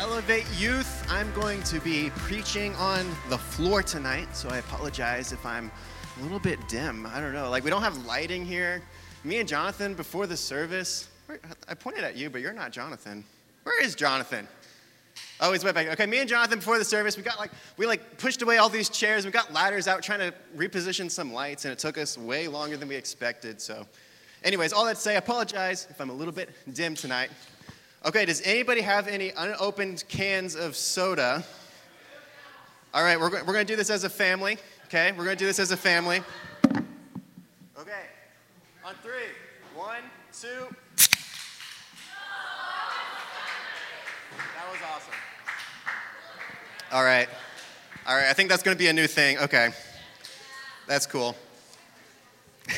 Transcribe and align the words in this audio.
Elevate 0.00 0.46
Youth. 0.56 1.06
I'm 1.10 1.30
going 1.34 1.62
to 1.64 1.78
be 1.78 2.08
preaching 2.16 2.74
on 2.76 3.06
the 3.28 3.36
floor 3.36 3.82
tonight, 3.82 4.34
so 4.34 4.48
I 4.48 4.56
apologize 4.56 5.30
if 5.30 5.44
I'm 5.44 5.70
a 6.18 6.22
little 6.22 6.38
bit 6.38 6.58
dim. 6.68 7.04
I 7.04 7.20
don't 7.20 7.34
know. 7.34 7.50
Like, 7.50 7.64
we 7.64 7.68
don't 7.68 7.82
have 7.82 8.06
lighting 8.06 8.46
here. 8.46 8.80
Me 9.24 9.40
and 9.40 9.46
Jonathan, 9.46 9.92
before 9.92 10.26
the 10.26 10.38
service, 10.38 11.10
I 11.68 11.74
pointed 11.74 12.02
at 12.02 12.16
you, 12.16 12.30
but 12.30 12.40
you're 12.40 12.54
not 12.54 12.72
Jonathan. 12.72 13.26
Where 13.64 13.84
is 13.84 13.94
Jonathan? 13.94 14.48
Oh, 15.38 15.52
he's 15.52 15.64
way 15.64 15.72
back. 15.72 15.88
Okay, 15.88 16.06
me 16.06 16.20
and 16.20 16.28
Jonathan 16.28 16.60
before 16.60 16.78
the 16.78 16.84
service, 16.84 17.18
we 17.18 17.22
got 17.22 17.38
like 17.38 17.50
we 17.76 17.84
like 17.84 18.16
pushed 18.16 18.40
away 18.40 18.56
all 18.56 18.70
these 18.70 18.88
chairs. 18.88 19.26
We 19.26 19.32
got 19.32 19.52
ladders 19.52 19.86
out 19.86 20.02
trying 20.02 20.20
to 20.20 20.34
reposition 20.56 21.10
some 21.10 21.30
lights, 21.30 21.66
and 21.66 21.72
it 21.72 21.78
took 21.78 21.98
us 21.98 22.16
way 22.16 22.48
longer 22.48 22.78
than 22.78 22.88
we 22.88 22.96
expected. 22.96 23.60
So, 23.60 23.86
anyways, 24.44 24.72
all 24.72 24.86
that 24.86 24.94
to 24.94 25.00
say, 25.00 25.16
I 25.16 25.18
apologize 25.18 25.88
if 25.90 26.00
I'm 26.00 26.08
a 26.08 26.14
little 26.14 26.32
bit 26.32 26.48
dim 26.72 26.94
tonight. 26.94 27.28
Okay, 28.02 28.24
does 28.24 28.40
anybody 28.46 28.80
have 28.80 29.08
any 29.08 29.30
unopened 29.36 30.04
cans 30.08 30.56
of 30.56 30.74
soda? 30.74 31.44
All 32.94 33.02
right, 33.02 33.20
we're, 33.20 33.28
we're 33.28 33.42
going 33.42 33.66
to 33.66 33.72
do 33.72 33.76
this 33.76 33.90
as 33.90 34.04
a 34.04 34.08
family. 34.08 34.56
Okay, 34.86 35.12
we're 35.12 35.24
going 35.24 35.36
to 35.36 35.38
do 35.38 35.44
this 35.44 35.58
as 35.58 35.70
a 35.70 35.76
family. 35.76 36.22
Okay, 37.78 38.06
on 38.86 38.94
three. 39.02 39.28
One, 39.74 40.00
two. 40.32 40.74
That 44.56 44.70
was 44.70 44.80
awesome. 44.94 45.12
All 46.92 47.04
right. 47.04 47.28
All 48.06 48.16
right, 48.16 48.30
I 48.30 48.32
think 48.32 48.48
that's 48.48 48.62
going 48.62 48.74
to 48.74 48.78
be 48.78 48.88
a 48.88 48.94
new 48.94 49.06
thing. 49.06 49.38
Okay. 49.40 49.68
That's 50.86 51.04
cool. 51.04 51.36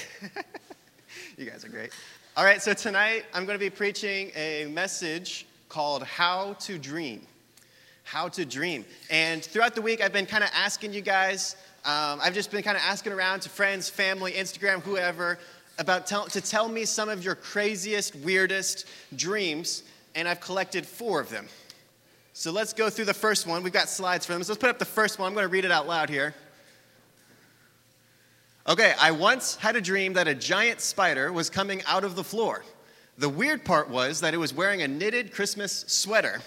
you 1.38 1.44
guys 1.46 1.64
are 1.64 1.68
great. 1.68 1.92
All 2.34 2.46
right, 2.46 2.62
so 2.62 2.72
tonight 2.72 3.26
I'm 3.34 3.44
going 3.44 3.58
to 3.58 3.62
be 3.62 3.68
preaching 3.68 4.32
a 4.34 4.64
message 4.72 5.44
called 5.68 6.02
How 6.02 6.54
to 6.60 6.78
Dream. 6.78 7.26
How 8.04 8.28
to 8.28 8.46
Dream. 8.46 8.86
And 9.10 9.44
throughout 9.44 9.74
the 9.74 9.82
week, 9.82 10.00
I've 10.00 10.14
been 10.14 10.24
kind 10.24 10.42
of 10.42 10.48
asking 10.54 10.94
you 10.94 11.02
guys, 11.02 11.56
um, 11.84 12.20
I've 12.22 12.32
just 12.32 12.50
been 12.50 12.62
kind 12.62 12.74
of 12.74 12.82
asking 12.86 13.12
around 13.12 13.40
to 13.40 13.50
friends, 13.50 13.90
family, 13.90 14.32
Instagram, 14.32 14.80
whoever, 14.80 15.38
about 15.78 16.06
tell, 16.06 16.24
to 16.28 16.40
tell 16.40 16.70
me 16.70 16.86
some 16.86 17.10
of 17.10 17.22
your 17.22 17.34
craziest, 17.34 18.16
weirdest 18.16 18.86
dreams, 19.14 19.82
and 20.14 20.26
I've 20.26 20.40
collected 20.40 20.86
four 20.86 21.20
of 21.20 21.28
them. 21.28 21.46
So 22.32 22.50
let's 22.50 22.72
go 22.72 22.88
through 22.88 23.04
the 23.04 23.12
first 23.12 23.46
one. 23.46 23.62
We've 23.62 23.74
got 23.74 23.90
slides 23.90 24.24
for 24.24 24.32
them. 24.32 24.42
So 24.42 24.52
let's 24.52 24.60
put 24.60 24.70
up 24.70 24.78
the 24.78 24.86
first 24.86 25.18
one. 25.18 25.28
I'm 25.28 25.34
going 25.34 25.44
to 25.44 25.52
read 25.52 25.66
it 25.66 25.70
out 25.70 25.86
loud 25.86 26.08
here. 26.08 26.34
Okay, 28.68 28.94
I 29.00 29.10
once 29.10 29.56
had 29.56 29.74
a 29.74 29.80
dream 29.80 30.12
that 30.12 30.28
a 30.28 30.36
giant 30.36 30.80
spider 30.80 31.32
was 31.32 31.50
coming 31.50 31.82
out 31.84 32.04
of 32.04 32.14
the 32.14 32.22
floor. 32.22 32.62
The 33.18 33.28
weird 33.28 33.64
part 33.64 33.90
was 33.90 34.20
that 34.20 34.34
it 34.34 34.36
was 34.36 34.54
wearing 34.54 34.82
a 34.82 34.88
knitted 34.88 35.32
Christmas 35.32 35.84
sweater. 35.88 36.40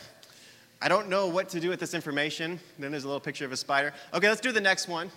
I 0.82 0.88
don't 0.88 1.10
know 1.10 1.28
what 1.28 1.50
to 1.50 1.60
do 1.60 1.68
with 1.68 1.82
this 1.82 1.94
information. 1.94 2.58
Then 2.80 2.92
there's 2.92 3.04
a 3.04 3.08
little 3.08 3.20
picture 3.20 3.44
of 3.44 3.52
a 3.52 3.58
spider. 3.58 3.94
Okay, 4.14 4.30
let's 4.30 4.40
do 4.40 4.54
the 4.54 4.62
next 4.62 4.88
one. 4.88 5.08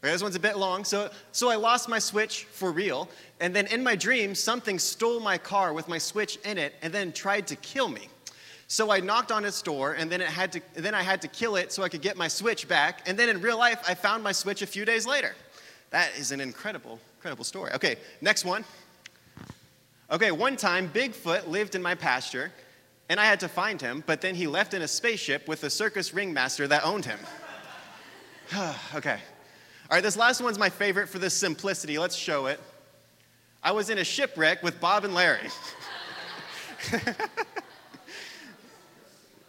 Okay, 0.00 0.12
this 0.12 0.22
one's 0.22 0.36
a 0.36 0.40
bit 0.40 0.56
long. 0.56 0.84
So, 0.84 1.10
so 1.32 1.50
I 1.50 1.56
lost 1.56 1.88
my 1.88 1.98
switch 1.98 2.44
for 2.44 2.70
real, 2.70 3.08
and 3.40 3.54
then 3.54 3.66
in 3.66 3.82
my 3.82 3.96
dream, 3.96 4.36
something 4.36 4.78
stole 4.78 5.18
my 5.18 5.38
car 5.38 5.72
with 5.72 5.88
my 5.88 5.98
switch 5.98 6.36
in 6.44 6.56
it 6.56 6.74
and 6.82 6.92
then 6.92 7.10
tried 7.12 7.48
to 7.48 7.56
kill 7.56 7.88
me. 7.88 8.06
So 8.68 8.92
I 8.92 9.00
knocked 9.00 9.32
on 9.32 9.44
its 9.44 9.60
door, 9.60 9.94
and 9.94 10.08
then, 10.08 10.20
it 10.20 10.28
had 10.28 10.52
to, 10.52 10.60
then 10.74 10.94
I 10.94 11.02
had 11.02 11.20
to 11.22 11.28
kill 11.28 11.56
it 11.56 11.72
so 11.72 11.82
I 11.82 11.88
could 11.88 12.02
get 12.02 12.16
my 12.16 12.28
switch 12.28 12.68
back. 12.68 13.08
And 13.08 13.18
then 13.18 13.28
in 13.28 13.40
real 13.40 13.58
life, 13.58 13.82
I 13.88 13.94
found 13.94 14.22
my 14.22 14.30
switch 14.30 14.62
a 14.62 14.66
few 14.66 14.84
days 14.84 15.04
later. 15.04 15.34
That 15.90 16.10
is 16.18 16.32
an 16.32 16.40
incredible, 16.40 17.00
incredible 17.16 17.44
story. 17.44 17.72
Okay, 17.72 17.96
next 18.20 18.44
one. 18.44 18.64
Okay, 20.10 20.30
one 20.30 20.56
time 20.56 20.88
Bigfoot 20.88 21.48
lived 21.48 21.74
in 21.74 21.82
my 21.82 21.94
pasture, 21.94 22.50
and 23.08 23.18
I 23.20 23.24
had 23.24 23.40
to 23.40 23.48
find 23.48 23.80
him, 23.80 24.02
but 24.06 24.20
then 24.20 24.34
he 24.34 24.46
left 24.46 24.74
in 24.74 24.82
a 24.82 24.88
spaceship 24.88 25.48
with 25.48 25.60
the 25.60 25.70
circus 25.70 26.14
ringmaster 26.14 26.66
that 26.68 26.84
owned 26.84 27.04
him. 27.04 27.18
okay. 28.94 29.18
All 29.90 29.96
right, 29.96 30.02
this 30.02 30.16
last 30.16 30.42
one's 30.42 30.58
my 30.58 30.68
favorite 30.68 31.08
for 31.08 31.18
the 31.18 31.30
simplicity. 31.30 31.98
Let's 31.98 32.16
show 32.16 32.46
it. 32.46 32.60
I 33.62 33.72
was 33.72 33.90
in 33.90 33.98
a 33.98 34.04
shipwreck 34.04 34.62
with 34.62 34.80
Bob 34.80 35.04
and 35.04 35.14
Larry. 35.14 35.48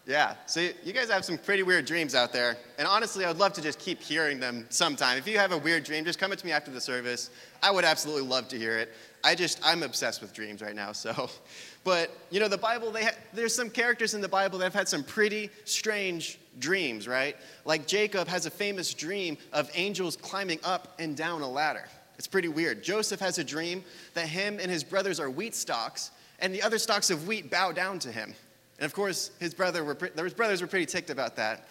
Yeah, 0.09 0.33
so 0.47 0.67
you 0.83 0.91
guys 0.91 1.11
have 1.11 1.23
some 1.23 1.37
pretty 1.37 1.61
weird 1.61 1.85
dreams 1.85 2.15
out 2.15 2.33
there. 2.33 2.57
And 2.79 2.87
honestly, 2.87 3.25
I 3.25 3.27
would 3.27 3.37
love 3.37 3.53
to 3.53 3.61
just 3.61 3.77
keep 3.77 4.01
hearing 4.01 4.39
them 4.39 4.65
sometime. 4.69 5.19
If 5.19 5.27
you 5.27 5.37
have 5.37 5.51
a 5.51 5.57
weird 5.59 5.83
dream, 5.83 6.03
just 6.03 6.17
come 6.17 6.31
up 6.31 6.39
to 6.39 6.45
me 6.47 6.51
after 6.51 6.71
the 6.71 6.81
service. 6.81 7.29
I 7.61 7.69
would 7.69 7.85
absolutely 7.85 8.27
love 8.27 8.47
to 8.47 8.57
hear 8.57 8.79
it. 8.79 8.91
I 9.23 9.35
just, 9.35 9.59
I'm 9.63 9.83
obsessed 9.83 10.19
with 10.19 10.33
dreams 10.33 10.63
right 10.63 10.75
now, 10.75 10.91
so. 10.93 11.29
But, 11.85 12.11
you 12.29 12.41
know, 12.41 12.49
the 12.49 12.57
Bible, 12.57 12.91
they 12.91 13.05
ha- 13.05 13.15
there's 13.33 13.55
some 13.55 13.69
characters 13.69 14.13
in 14.13 14.19
the 14.19 14.27
Bible 14.27 14.59
that 14.59 14.65
have 14.65 14.73
had 14.73 14.89
some 14.89 15.01
pretty 15.01 15.49
strange 15.63 16.37
dreams, 16.59 17.07
right? 17.07 17.37
Like 17.63 17.87
Jacob 17.87 18.27
has 18.27 18.45
a 18.45 18.51
famous 18.51 18.93
dream 18.93 19.37
of 19.53 19.71
angels 19.73 20.17
climbing 20.17 20.59
up 20.63 20.99
and 20.99 21.15
down 21.15 21.41
a 21.41 21.49
ladder. 21.49 21.87
It's 22.17 22.27
pretty 22.27 22.49
weird. 22.49 22.83
Joseph 22.83 23.21
has 23.21 23.37
a 23.37 23.45
dream 23.45 23.83
that 24.13 24.27
him 24.27 24.59
and 24.59 24.69
his 24.69 24.83
brothers 24.83 25.21
are 25.21 25.29
wheat 25.29 25.55
stalks, 25.55 26.11
and 26.39 26.53
the 26.53 26.61
other 26.61 26.77
stalks 26.77 27.09
of 27.09 27.27
wheat 27.27 27.49
bow 27.49 27.71
down 27.71 27.97
to 27.99 28.11
him. 28.11 28.35
And 28.79 28.85
of 28.85 28.93
course, 28.93 29.31
his, 29.39 29.53
brother 29.53 29.83
were, 29.83 29.97
his 30.15 30.33
brothers 30.33 30.61
were 30.61 30.67
pretty 30.67 30.85
ticked 30.85 31.09
about 31.09 31.35
that. 31.35 31.67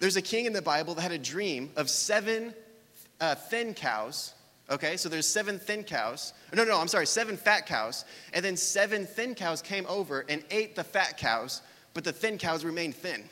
There's 0.00 0.16
a 0.16 0.22
king 0.22 0.44
in 0.44 0.52
the 0.52 0.60
Bible 0.60 0.94
that 0.94 1.02
had 1.02 1.12
a 1.12 1.18
dream 1.18 1.70
of 1.76 1.88
seven 1.88 2.52
uh, 3.20 3.36
thin 3.36 3.74
cows. 3.74 4.34
Okay, 4.68 4.96
so 4.96 5.08
there's 5.08 5.28
seven 5.28 5.60
thin 5.60 5.84
cows. 5.84 6.32
No, 6.52 6.64
no, 6.64 6.80
I'm 6.80 6.88
sorry, 6.88 7.06
seven 7.06 7.36
fat 7.36 7.66
cows. 7.66 8.04
And 8.32 8.44
then 8.44 8.56
seven 8.56 9.06
thin 9.06 9.36
cows 9.36 9.62
came 9.62 9.86
over 9.88 10.26
and 10.28 10.42
ate 10.50 10.74
the 10.74 10.82
fat 10.82 11.16
cows, 11.16 11.62
but 11.94 12.02
the 12.02 12.12
thin 12.12 12.38
cows 12.38 12.64
remained 12.64 12.96
thin. 12.96 13.22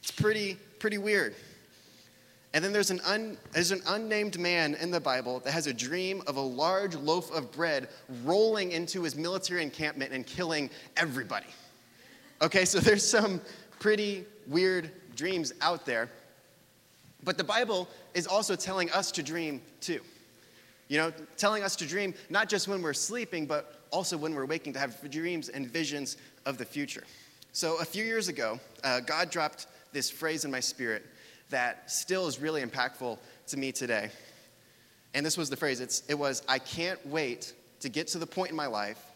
It's 0.00 0.10
pretty, 0.10 0.58
pretty 0.78 0.98
weird. 0.98 1.34
And 2.52 2.62
then 2.62 2.74
there's 2.74 2.90
an, 2.90 3.00
un, 3.06 3.38
there's 3.52 3.70
an 3.70 3.80
unnamed 3.86 4.38
man 4.38 4.74
in 4.74 4.90
the 4.90 5.00
Bible 5.00 5.40
that 5.40 5.52
has 5.52 5.66
a 5.66 5.72
dream 5.72 6.22
of 6.26 6.36
a 6.36 6.40
large 6.40 6.94
loaf 6.94 7.32
of 7.32 7.50
bread 7.50 7.88
rolling 8.22 8.72
into 8.72 9.02
his 9.02 9.16
military 9.16 9.62
encampment 9.62 10.12
and 10.12 10.26
killing 10.26 10.68
everybody. 10.98 11.46
Okay, 12.42 12.64
so 12.64 12.80
there's 12.80 13.08
some 13.08 13.40
pretty 13.78 14.24
weird 14.46 14.90
dreams 15.14 15.52
out 15.60 15.86
there. 15.86 16.08
But 17.24 17.38
the 17.38 17.44
Bible 17.44 17.88
is 18.14 18.26
also 18.26 18.56
telling 18.56 18.90
us 18.90 19.12
to 19.12 19.22
dream 19.22 19.62
too. 19.80 20.00
You 20.88 20.98
know, 20.98 21.12
telling 21.36 21.62
us 21.62 21.76
to 21.76 21.86
dream 21.86 22.12
not 22.28 22.48
just 22.48 22.68
when 22.68 22.82
we're 22.82 22.92
sleeping, 22.92 23.46
but 23.46 23.80
also 23.90 24.16
when 24.16 24.34
we're 24.34 24.44
waking, 24.44 24.72
to 24.72 24.78
have 24.78 25.10
dreams 25.10 25.48
and 25.48 25.66
visions 25.66 26.16
of 26.44 26.58
the 26.58 26.64
future. 26.64 27.04
So 27.52 27.78
a 27.80 27.84
few 27.84 28.04
years 28.04 28.28
ago, 28.28 28.58
uh, 28.82 29.00
God 29.00 29.30
dropped 29.30 29.66
this 29.92 30.10
phrase 30.10 30.44
in 30.44 30.50
my 30.50 30.60
spirit 30.60 31.06
that 31.50 31.90
still 31.90 32.26
is 32.26 32.40
really 32.40 32.62
impactful 32.62 33.18
to 33.48 33.56
me 33.56 33.72
today. 33.72 34.10
And 35.14 35.24
this 35.24 35.36
was 35.36 35.48
the 35.48 35.56
phrase 35.56 35.80
it's, 35.80 36.02
it 36.08 36.14
was, 36.14 36.42
I 36.48 36.58
can't 36.58 37.04
wait 37.06 37.52
to 37.80 37.88
get 37.88 38.08
to 38.08 38.18
the 38.18 38.26
point 38.26 38.50
in 38.50 38.56
my 38.56 38.66
life 38.66 39.11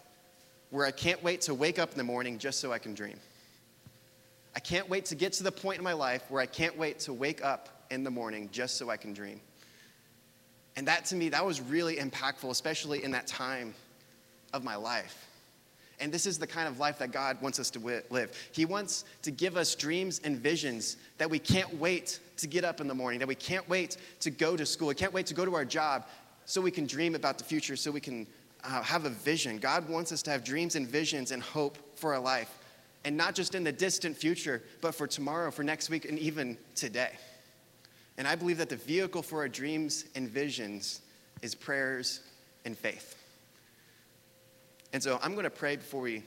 where 0.71 0.87
I 0.87 0.91
can't 0.91 1.23
wait 1.23 1.43
to 1.43 1.55
wake 1.55 1.79
up 1.79 1.93
in 1.93 1.99
the 1.99 2.05
morning 2.05 2.39
just 2.39 2.61
so 2.61 2.73
I 2.73 2.79
can 2.79 2.95
dream. 2.95 3.19
I 4.55 4.59
can't 4.59 4.89
wait 4.89 5.05
to 5.07 5.15
get 5.15 5.35
to 5.35 5.43
the 5.43 5.53
point 5.53 5.79
in 5.79 5.85
my 5.85 5.93
life 5.93 6.25
where 6.31 6.41
I 6.41 6.47
can't 6.47 6.77
wait 6.79 6.99
to 7.01 7.13
wake 7.13 7.45
up 7.45 7.85
in 7.91 8.05
the 8.05 8.11
morning 8.11 8.49
just 8.53 8.77
so 8.77 8.91
I 8.91 8.97
can 8.97 9.13
dream. 9.13 9.41
And 10.77 10.89
that 10.89 11.05
to 11.07 11.17
me, 11.17 11.29
that 11.31 11.45
was 11.45 11.61
really 11.61 11.97
impactful, 11.97 12.51
especially 12.51 13.05
in 13.05 13.11
that 13.13 13.27
time 13.27 13.75
of 14.53 14.65
my 14.65 14.77
life. 14.77 15.27
And 15.99 16.13
this 16.13 16.27
is 16.27 16.39
the 16.39 16.47
kind 16.47 16.69
of 16.69 16.79
life 16.79 16.99
that 16.99 17.11
God 17.11 17.41
wants 17.41 17.59
us 17.59 17.71
to 17.71 18.03
live. 18.11 18.51
He 18.53 18.67
wants 18.67 19.05
to 19.23 19.31
give 19.31 19.57
us 19.57 19.75
dreams 19.75 20.21
and 20.25 20.37
visions 20.37 20.99
that 21.17 21.31
we 21.31 21.39
can't 21.39 21.75
wait 21.79 22.21
to 22.37 22.47
get 22.47 22.65
up 22.65 22.83
in 22.83 22.89
the 22.89 22.95
morning, 22.95 23.19
that 23.21 23.29
we 23.29 23.35
can't 23.35 23.67
wait 23.69 23.97
to 24.21 24.31
go 24.31 24.57
to 24.57 24.67
school, 24.67 24.89
we 24.89 24.95
can't 24.95 25.15
wait 25.15 25.27
to 25.27 25.35
go 25.35 25.47
to 25.47 25.55
our 25.55 25.65
job 25.65 26.07
so 26.45 26.61
we 26.61 26.71
can 26.71 26.87
dream 26.87 27.15
about 27.15 27.39
the 27.39 27.45
future, 27.45 27.77
so 27.77 27.91
we 27.91 28.01
can 28.01 28.27
uh, 28.65 28.83
have 28.83 29.05
a 29.05 29.11
vision. 29.11 29.59
God 29.59 29.89
wants 29.89 30.13
us 30.13 30.23
to 30.23 30.31
have 30.31 30.45
dreams 30.45 30.77
and 30.77 30.87
visions 30.87 31.31
and 31.31 31.43
hope 31.43 31.79
for 31.97 32.15
our 32.15 32.21
life. 32.21 32.59
And 33.05 33.17
not 33.17 33.35
just 33.35 33.55
in 33.55 33.63
the 33.63 33.73
distant 33.73 34.17
future, 34.17 34.63
but 34.81 34.95
for 34.95 35.07
tomorrow, 35.07 35.51
for 35.51 35.63
next 35.63 35.91
week, 35.91 36.05
and 36.05 36.19
even 36.19 36.59
today. 36.75 37.13
And 38.19 38.27
I 38.27 38.35
believe 38.35 38.59
that 38.59 38.69
the 38.69 38.77
vehicle 38.77 39.23
for 39.23 39.41
our 39.41 39.49
dreams 39.49 40.07
and 40.15 40.29
visions 40.29 41.03
is 41.43 41.55
prayers 41.55 42.21
and 42.65 42.77
faith. 42.77 43.15
And 44.93 45.03
so 45.03 45.19
I'm 45.23 45.33
going 45.33 45.45
to 45.45 45.51
pray 45.51 45.77
before 45.77 46.01
we 46.01 46.23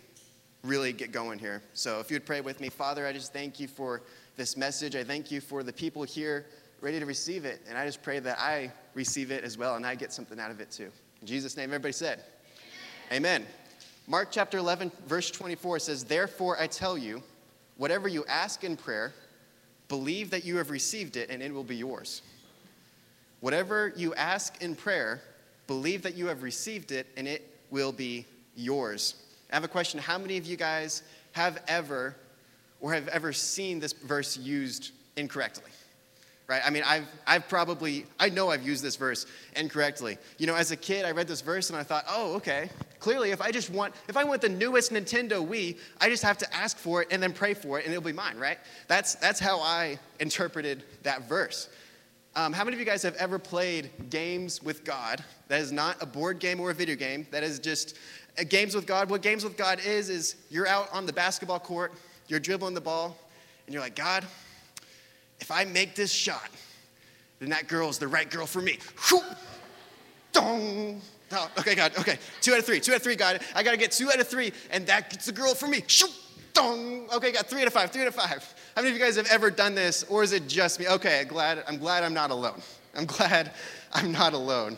really 0.64 0.94
get 0.94 1.12
going 1.12 1.40
here. 1.40 1.62
So 1.74 2.00
if 2.00 2.12
you'd 2.12 2.26
pray 2.26 2.42
with 2.42 2.62
me, 2.62 2.70
Father, 2.70 3.08
I 3.08 3.14
just 3.14 3.34
thank 3.34 3.60
you 3.60 3.68
for 3.68 4.04
this 4.36 4.56
message. 4.56 4.96
I 4.96 5.04
thank 5.04 5.32
you 5.32 5.42
for 5.42 5.64
the 5.64 5.74
people 5.74 6.04
here 6.04 6.46
ready 6.82 7.00
to 7.00 7.06
receive 7.06 7.46
it. 7.46 7.62
And 7.68 7.78
I 7.78 7.86
just 7.86 8.02
pray 8.02 8.20
that 8.20 8.40
I 8.40 8.72
receive 8.94 9.32
it 9.32 9.44
as 9.44 9.58
well 9.58 9.76
and 9.76 9.86
I 9.86 9.96
get 9.96 10.14
something 10.14 10.40
out 10.40 10.52
of 10.52 10.62
it 10.62 10.72
too. 10.72 10.92
In 11.22 11.28
Jesus' 11.28 11.58
name, 11.58 11.66
everybody 11.70 11.92
said, 11.94 12.24
Amen. 13.12 13.42
Amen. 13.42 13.48
Mark 14.08 14.30
chapter 14.32 14.58
11, 14.58 14.92
verse 15.08 15.30
24 15.30 15.80
says, 15.80 16.04
Therefore 16.04 16.60
I 16.60 16.68
tell 16.68 16.98
you, 16.98 17.22
whatever 17.78 18.08
you 18.08 18.26
ask 18.28 18.64
in 18.64 18.76
prayer, 18.76 19.14
believe 19.88 20.32
that 20.32 20.46
you 20.46 20.58
have 20.58 20.70
received 20.70 21.16
it 21.16 21.30
and 21.30 21.44
it 21.44 21.54
will 21.54 21.64
be 21.64 21.76
yours. 21.76 22.22
Whatever 23.42 23.94
you 23.96 24.14
ask 24.16 24.62
in 24.62 24.76
prayer, 24.76 25.22
believe 25.68 26.02
that 26.02 26.16
you 26.16 26.28
have 26.28 26.42
received 26.44 26.92
it 26.92 27.08
and 27.18 27.28
it 27.28 27.56
will 27.70 27.92
be 27.92 28.26
yours. 28.56 29.16
I 29.52 29.56
have 29.56 29.64
a 29.64 29.68
question. 29.70 30.00
How 30.00 30.18
many 30.18 30.38
of 30.38 30.46
you 30.46 30.58
guys 30.58 31.04
have 31.34 31.62
ever 31.68 32.16
or 32.82 32.94
have 32.94 33.08
ever 33.10 33.32
seen 33.32 33.80
this 33.80 33.94
verse 33.94 34.38
used 34.38 34.92
incorrectly? 35.16 35.72
Right? 36.50 36.64
I 36.66 36.72
mean, 36.72 36.82
I've, 36.84 37.06
I've 37.28 37.48
probably, 37.48 38.08
I 38.20 38.30
know 38.30 38.50
I've 38.50 38.66
used 38.66 38.84
this 38.84 38.96
verse 38.96 39.28
incorrectly. 39.56 40.18
You 40.40 40.48
know, 40.48 40.56
as 40.56 40.72
a 40.72 40.76
kid, 40.76 41.06
I 41.06 41.12
read 41.12 41.28
this 41.28 41.42
verse 41.42 41.70
and 41.70 41.78
I 41.78 41.84
thought, 41.84 42.06
oh, 42.10 42.34
okay. 42.38 42.72
Clearly, 43.00 43.30
if 43.30 43.40
I 43.40 43.52
just 43.52 43.70
want, 43.70 43.94
if 44.08 44.18
I 44.18 44.24
want 44.24 44.42
the 44.42 44.50
newest 44.50 44.92
Nintendo 44.92 45.48
Wii, 45.48 45.78
I 46.02 46.10
just 46.10 46.24
have 46.24 46.40
to 46.40 46.52
ask 46.52 46.76
for 46.76 47.04
it 47.04 47.10
and 47.12 47.22
then 47.22 47.34
pray 47.34 47.54
for 47.54 47.78
it 47.78 47.86
and 47.86 47.94
it'll 47.94 48.04
be 48.04 48.14
mine, 48.14 48.36
right? 48.40 48.58
That's, 48.88 49.14
that's 49.14 49.40
how 49.40 49.60
I 49.60 50.00
interpreted 50.20 50.86
that 51.04 51.30
verse. 51.30 51.70
Um, 52.36 52.52
how 52.52 52.64
many 52.64 52.74
of 52.74 52.80
you 52.80 52.86
guys 52.86 53.04
have 53.04 53.16
ever 53.18 53.38
played 53.38 53.92
games 54.10 54.64
with 54.64 54.84
God 54.84 55.24
that 55.50 55.62
is 55.62 55.72
not 55.72 56.02
a 56.02 56.06
board 56.08 56.40
game 56.40 56.60
or 56.60 56.72
a 56.72 56.74
video 56.74 56.96
game, 56.96 57.28
that 57.30 57.44
is 57.44 57.60
just 57.60 57.96
uh, 58.40 58.44
games 58.50 58.74
with 58.74 58.88
God? 58.88 59.12
What 59.12 59.22
games 59.22 59.44
with 59.44 59.56
God 59.56 59.80
is, 59.86 60.10
is 60.10 60.36
you're 60.50 60.68
out 60.68 60.92
on 60.92 61.06
the 61.06 61.14
basketball 61.14 61.60
court, 61.60 61.94
you're 62.28 62.40
dribbling 62.40 62.74
the 62.74 62.82
ball, 62.82 63.16
and 63.68 63.74
you're 63.76 63.84
like, 63.84 63.96
God, 63.96 64.26
if 65.40 65.52
I 65.52 65.66
make 65.66 65.96
this 65.96 66.12
shot, 66.12 66.50
then 67.40 67.50
that 67.50 67.68
girl 67.68 67.90
is 67.90 67.98
the 67.98 68.08
right 68.08 68.30
girl 68.30 68.46
for 68.46 68.62
me. 68.62 68.80
Dong. 70.34 71.02
Oh, 71.32 71.52
okay, 71.60 71.76
God, 71.76 71.96
okay. 71.98 72.18
Two 72.42 72.54
out 72.54 72.60
of 72.60 72.66
three, 72.66 72.80
two 72.80 72.92
out 72.92 72.98
of 72.98 73.04
three, 73.04 73.16
God. 73.16 73.40
I 73.56 73.64
gotta 73.64 73.78
get 73.78 73.92
two 73.92 74.10
out 74.10 74.20
of 74.20 74.28
three, 74.28 74.52
and 74.72 74.86
that 74.88 75.10
gets 75.10 75.26
the 75.26 75.32
girl 75.32 75.54
for 75.54 75.68
me. 75.68 75.84
Shoot. 75.88 76.12
Dong. 76.54 77.08
Okay, 77.14 77.32
got 77.32 77.46
three 77.46 77.62
out 77.62 77.68
of 77.68 77.74
five, 77.74 77.92
three 77.92 78.02
out 78.02 78.08
of 78.08 78.16
five. 78.16 78.54
How 78.76 78.82
many 78.82 78.90
of 78.90 79.00
you 79.00 79.04
guys 79.04 79.16
have 79.16 79.28
ever 79.28 79.52
done 79.52 79.76
this, 79.76 80.04
or 80.10 80.24
is 80.24 80.34
it 80.34 80.48
just 80.48 80.80
me? 80.80 80.88
Okay, 80.88 81.26
glad, 81.28 81.64
I'm 81.68 81.78
glad 81.78 82.04
I'm 82.04 82.14
not 82.14 82.32
alone. 82.32 82.62
I'm 82.96 83.06
glad 83.06 83.52
I'm 83.94 84.12
not 84.12 84.34
alone. 84.34 84.78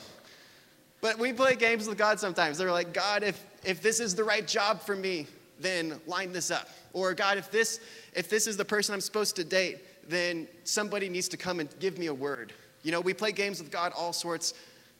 But 1.00 1.18
we 1.18 1.34
play 1.34 1.56
games 1.56 1.88
with 1.88 1.98
God 1.98 2.20
sometimes. 2.20 2.58
They're 2.58 2.72
like, 2.72 2.94
God, 2.94 3.24
if, 3.24 3.44
if 3.66 3.82
this 3.82 4.00
is 4.00 4.14
the 4.14 4.24
right 4.24 4.46
job 4.46 4.82
for 4.82 4.96
me, 4.96 5.28
then 5.60 6.00
line 6.06 6.32
this 6.32 6.52
up. 6.52 6.70
Or 6.94 7.14
God, 7.14 7.38
if 7.38 7.50
this, 7.50 7.80
if 8.14 8.30
this 8.30 8.46
is 8.46 8.58
the 8.58 8.66
person 8.66 8.94
I'm 8.94 9.02
supposed 9.02 9.36
to 9.38 9.44
date, 9.44 9.80
then 10.12 10.48
somebody 10.64 11.10
needs 11.10 11.28
to 11.30 11.38
come 11.38 11.60
and 11.60 11.70
give 11.80 11.98
me 11.98 12.08
a 12.08 12.14
word. 12.14 12.54
You 12.84 12.92
know, 12.92 13.02
we 13.02 13.14
play 13.14 13.32
games 13.32 13.62
with 13.62 13.72
God 13.72 13.94
all 13.96 14.14
sorts 14.14 14.54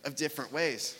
of 0.04 0.16
different 0.16 0.52
ways. 0.52 0.96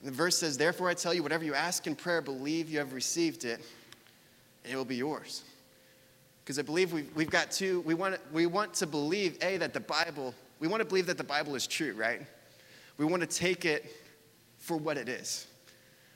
And 0.00 0.12
the 0.12 0.16
verse 0.16 0.38
says, 0.38 0.56
Therefore 0.56 0.88
I 0.88 0.94
tell 0.94 1.12
you, 1.12 1.22
whatever 1.22 1.44
you 1.44 1.54
ask 1.54 1.86
in 1.86 1.96
prayer, 1.96 2.22
believe 2.22 2.70
you 2.70 2.78
have 2.78 2.92
received 2.92 3.44
it, 3.44 3.60
and 4.64 4.72
it 4.72 4.76
will 4.76 4.84
be 4.84 4.96
yours. 4.96 5.42
Because 6.44 6.58
I 6.58 6.62
believe 6.62 6.92
we've, 6.92 7.14
we've 7.14 7.30
got 7.30 7.50
two, 7.50 7.80
we 7.80 7.94
want, 7.94 8.16
we 8.32 8.46
want 8.46 8.72
to 8.74 8.86
believe, 8.86 9.36
A, 9.42 9.56
that 9.58 9.74
the 9.74 9.80
Bible, 9.80 10.34
we 10.60 10.68
want 10.68 10.80
to 10.80 10.86
believe 10.86 11.06
that 11.06 11.18
the 11.18 11.24
Bible 11.24 11.54
is 11.54 11.66
true, 11.66 11.92
right? 11.94 12.22
We 12.96 13.04
want 13.04 13.20
to 13.22 13.28
take 13.28 13.64
it 13.64 13.92
for 14.56 14.76
what 14.76 14.96
it 14.96 15.08
is. 15.08 15.46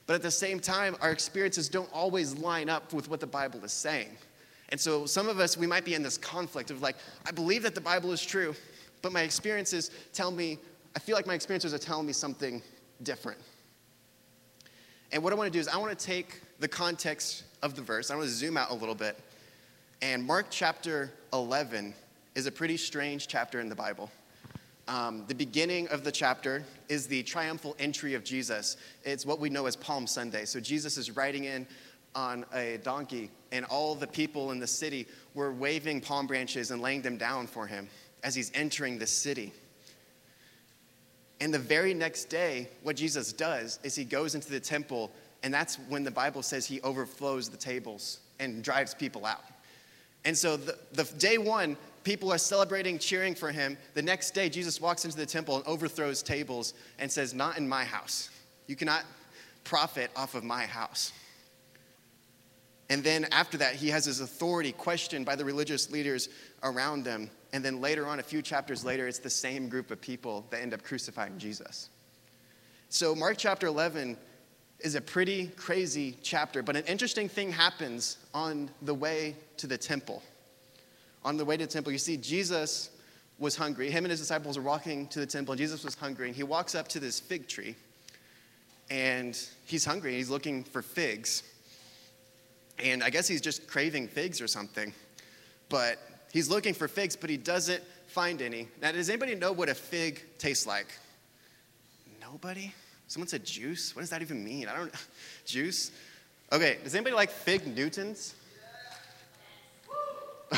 But 0.07 0.15
at 0.15 0.23
the 0.23 0.31
same 0.31 0.59
time, 0.59 0.97
our 1.01 1.11
experiences 1.11 1.69
don't 1.69 1.91
always 1.93 2.35
line 2.35 2.69
up 2.69 2.93
with 2.93 3.09
what 3.09 3.21
the 3.21 3.27
Bible 3.27 3.65
is 3.65 3.73
saying. 3.73 4.17
And 4.73 4.81
so 4.81 5.05
some 5.05 5.29
of 5.29 5.39
us, 5.39 5.59
we 5.59 5.67
might 5.67 5.85
be 5.85 5.95
in 5.95 6.03
this 6.03 6.17
conflict 6.17 6.71
of 6.71 6.81
like, 6.81 6.97
I 7.27 7.31
believe 7.31 7.63
that 7.63 7.75
the 7.75 7.81
Bible 7.81 8.11
is 8.11 8.25
true, 8.25 8.57
but 9.03 9.13
my 9.13 9.21
experiences 9.21 9.91
tell 10.15 10.31
me, 10.31 10.59
I 10.97 10.99
feel 10.99 11.15
like 11.15 11.27
my 11.27 11.35
experiences 11.35 11.75
are 11.75 11.79
telling 11.79 12.07
me 12.07 12.15
something 12.15 12.63
different. 13.03 13.39
And 15.13 15.23
what 15.23 15.31
I 15.31 15.37
want 15.37 15.53
to 15.53 15.53
do 15.53 15.61
is 15.61 15.69
I 15.69 15.77
want 15.77 15.97
to 15.97 16.07
take 16.07 16.41
the 16.59 16.69
context 16.69 17.45
of 17.61 17.75
the 17.77 17.83
verse, 17.83 18.11
I 18.11 18.17
want 18.17 18.29
to 18.29 18.35
zoom 18.35 18.57
out 18.57 18.71
a 18.71 18.75
little 18.75 18.95
bit. 18.95 19.21
And 20.01 20.25
Mark 20.25 20.47
chapter 20.49 21.13
11 21.35 21.93
is 22.35 22.47
a 22.47 22.51
pretty 22.51 22.79
strange 22.79 23.29
chapter 23.29 23.61
in 23.61 23.69
the 23.69 23.75
Bible. 23.75 24.11
Um, 24.89 25.25
the 25.29 25.35
beginning 25.35 25.87
of 25.89 26.03
the 26.03 26.11
chapter 26.11 26.65
is 26.89 27.07
the 27.07 27.23
triumphal 27.23 27.77
entry 27.79 28.15
of 28.15 28.25
Jesus. 28.25 28.79
It's 29.05 29.25
what 29.25 29.39
we 29.39 29.49
know 29.49 29.67
as 29.67 29.77
Palm 29.77 30.07
Sunday. 30.07 30.45
So 30.45 30.61
Jesus 30.61 30.97
is 30.97 31.15
riding 31.15 31.45
in 31.45 31.67
on 32.15 32.45
a 32.55 32.79
donkey, 32.83 33.31
and 33.53 33.65
all 33.67 33.95
the 33.95 34.07
people 34.07 34.51
in 34.51 34.59
the 34.59 34.67
city 34.67 35.07
were 35.35 35.53
waving 35.53 36.01
palm 36.01 36.27
branches 36.27 36.71
and 36.71 36.83
laying 36.83 37.03
them 37.03 37.17
down 37.17 37.47
for 37.47 37.67
him 37.67 37.89
as 38.23 38.35
he's 38.35 38.51
entering 38.55 38.99
the 38.99 39.07
city. 39.07 39.53
And 41.41 41.53
the 41.53 41.59
very 41.59 41.93
next 41.93 42.27
day, 42.27 42.69
what 42.83 42.97
Jesus 42.97 43.33
does 43.33 43.81
is 43.83 43.95
he 43.95 44.05
goes 44.05 44.35
into 44.35 44.51
the 44.51 44.61
temple, 44.61 45.11
and 45.43 45.53
that's 45.53 45.77
when 45.89 46.05
the 46.05 46.11
Bible 46.11 46.43
says 46.43 46.67
he 46.67 46.81
overflows 46.83 47.49
the 47.49 47.57
tables 47.57 48.21
and 48.39 48.63
drives 48.63 48.95
people 48.95 49.27
out. 49.27 49.43
And 50.25 50.39
so, 50.39 50.57
the, 50.57 50.79
the 50.93 51.05
day 51.19 51.39
one, 51.39 51.77
people 52.05 52.33
are 52.33 52.39
celebrating, 52.39 52.99
cheering 52.99 53.35
for 53.35 53.51
him. 53.51 53.77
The 53.95 54.03
next 54.03 54.33
day, 54.33 54.49
Jesus 54.49 54.81
walks 54.81 55.05
into 55.05 55.17
the 55.17 55.27
temple 55.27 55.57
and 55.57 55.67
overthrows 55.67 56.23
tables 56.23 56.75
and 57.01 57.11
says, 57.11 57.35
Not 57.35 57.59
in 57.59 57.69
my 57.69 57.85
house. 57.85 58.31
You 58.69 58.77
cannot 58.77 59.05
profit 59.65 60.11
off 60.15 60.35
of 60.35 60.45
my 60.45 60.65
house. 60.65 61.13
And 62.91 63.03
then 63.03 63.27
after 63.33 63.57
that, 63.59 63.75
he 63.75 63.89
has 63.89 64.05
his 64.05 64.21
authority 64.21 64.73
questioned 64.73 65.25
by 65.25 65.37
the 65.37 65.45
religious 65.45 65.91
leaders 65.91 66.29
around 66.63 67.05
them. 67.05 67.31
And 67.53 67.65
then 67.65 67.81
later 67.81 68.07
on, 68.07 68.19
a 68.19 68.23
few 68.23 68.43
chapters 68.43 68.85
later, 68.85 69.07
it's 69.07 69.19
the 69.19 69.31
same 69.31 69.69
group 69.69 69.91
of 69.91 70.01
people 70.01 70.47
that 70.51 70.61
end 70.61 70.75
up 70.75 70.83
crucifying 70.83 71.39
Jesus. 71.39 71.91
So, 72.89 73.15
Mark 73.15 73.39
chapter 73.39 73.67
11 73.67 74.19
is 74.81 74.95
a 74.95 75.01
pretty 75.01 75.47
crazy 75.49 76.17
chapter, 76.23 76.63
but 76.63 76.77
an 76.77 76.85
interesting 76.85 77.29
thing 77.29 77.53
happens 77.53 78.19
on 78.35 78.69
the 78.83 78.95
way 78.95 79.37
to 79.59 79.67
the 79.67 79.79
temple. 79.79 80.23
On 81.25 81.37
the 81.37 81.45
way 81.45 81.57
to 81.57 81.67
the 81.67 81.73
temple, 81.73 81.93
you 81.93 81.99
see, 81.99 82.17
Jesus 82.17 82.91
was 83.39 83.57
hungry. 83.57 83.91
Him 83.91 84.05
and 84.05 84.11
his 84.11 84.21
disciples 84.21 84.57
were 84.57 84.65
walking 84.65 85.07
to 85.09 85.21
the 85.21 85.27
temple, 85.27 85.53
and 85.53 85.59
Jesus 85.59 85.85
was 85.85 85.95
hungry. 85.95 86.29
And 86.29 86.37
he 86.37 86.43
walks 86.43 86.75
up 86.75 86.89
to 86.89 87.01
this 87.01 87.21
fig 87.21 87.49
tree, 87.49 87.77
and 88.91 89.39
he's 89.65 89.85
hungry, 89.85 90.11
and 90.11 90.19
he's 90.19 90.31
looking 90.31 90.65
for 90.65 90.83
figs. 90.83 91.43
And 92.79 93.03
I 93.03 93.11
guess 93.11 93.29
he's 93.29 93.41
just 93.41 93.67
craving 93.67 94.09
figs 94.09 94.41
or 94.41 94.49
something. 94.49 94.93
But 95.69 95.99
he's 96.33 96.49
looking 96.49 96.75
for 96.75 96.89
figs, 96.89 97.17
but 97.17 97.31
he 97.31 97.37
doesn't 97.37 97.83
find 98.07 98.43
any. 98.43 98.69
Now, 98.81 98.93
does 98.93 99.09
anybody 99.09 99.35
know 99.35 99.53
what 99.53 99.69
a 99.69 99.75
fig 99.75 100.23
tastes 100.39 100.67
like? 100.67 100.87
Nobody? 102.21 102.73
Someone 103.09 103.29
said 103.29 103.45
juice? 103.45 103.95
What 103.95 104.01
does 104.01 104.11
that 104.11 104.23
even 104.23 104.43
mean? 104.43 104.69
I 104.69 104.77
don't 104.77 104.95
Juice? 105.45 105.93
Okay, 106.51 106.79
does 106.83 106.95
anybody 106.95 107.15
like 107.15 107.31
fig 107.31 107.67
Newtons? 107.67 108.35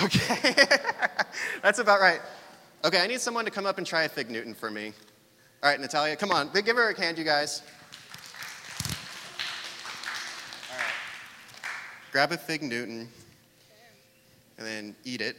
Okay, 0.02 0.54
that's 1.62 1.78
about 1.78 2.00
right. 2.00 2.20
Okay, 2.84 3.00
I 3.00 3.06
need 3.06 3.20
someone 3.20 3.44
to 3.44 3.50
come 3.50 3.64
up 3.64 3.78
and 3.78 3.86
try 3.86 4.04
a 4.04 4.08
fig 4.08 4.30
Newton 4.30 4.54
for 4.54 4.70
me. 4.70 4.92
All 5.62 5.70
right, 5.70 5.80
Natalia, 5.80 6.16
come 6.16 6.30
on. 6.30 6.50
Give 6.52 6.76
her 6.76 6.90
a 6.90 7.00
hand, 7.00 7.16
you 7.16 7.24
guys. 7.24 7.62
Grab 12.14 12.30
a 12.30 12.36
fig 12.36 12.62
Newton 12.62 13.08
and 14.56 14.64
then 14.64 14.94
eat 15.02 15.20
it. 15.20 15.36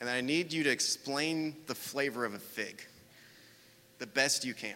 And 0.00 0.10
I 0.10 0.20
need 0.20 0.52
you 0.52 0.64
to 0.64 0.70
explain 0.70 1.54
the 1.68 1.76
flavor 1.76 2.24
of 2.24 2.34
a 2.34 2.40
fig 2.40 2.84
the 4.00 4.06
best 4.08 4.44
you 4.44 4.52
can. 4.52 4.74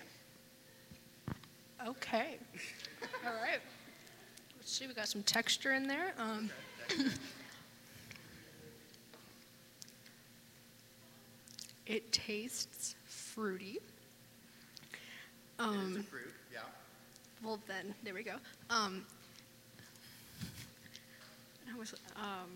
Okay. 1.84 2.36
All 3.26 3.32
right. 3.32 3.58
Let's 4.56 4.70
see, 4.70 4.86
we 4.86 4.94
got 4.94 5.08
some 5.08 5.24
texture 5.24 5.72
in 5.72 5.88
there. 5.88 6.14
Um, 6.16 6.48
it 11.86 12.12
tastes 12.12 12.94
fruity. 13.04 13.80
Um, 15.58 16.04
fruit, 16.08 16.32
yeah. 16.52 16.60
Well, 17.42 17.58
then, 17.66 17.96
there 18.04 18.14
we 18.14 18.22
go. 18.22 18.36
Um, 18.70 19.04
was, 21.74 21.94
um, 22.16 22.50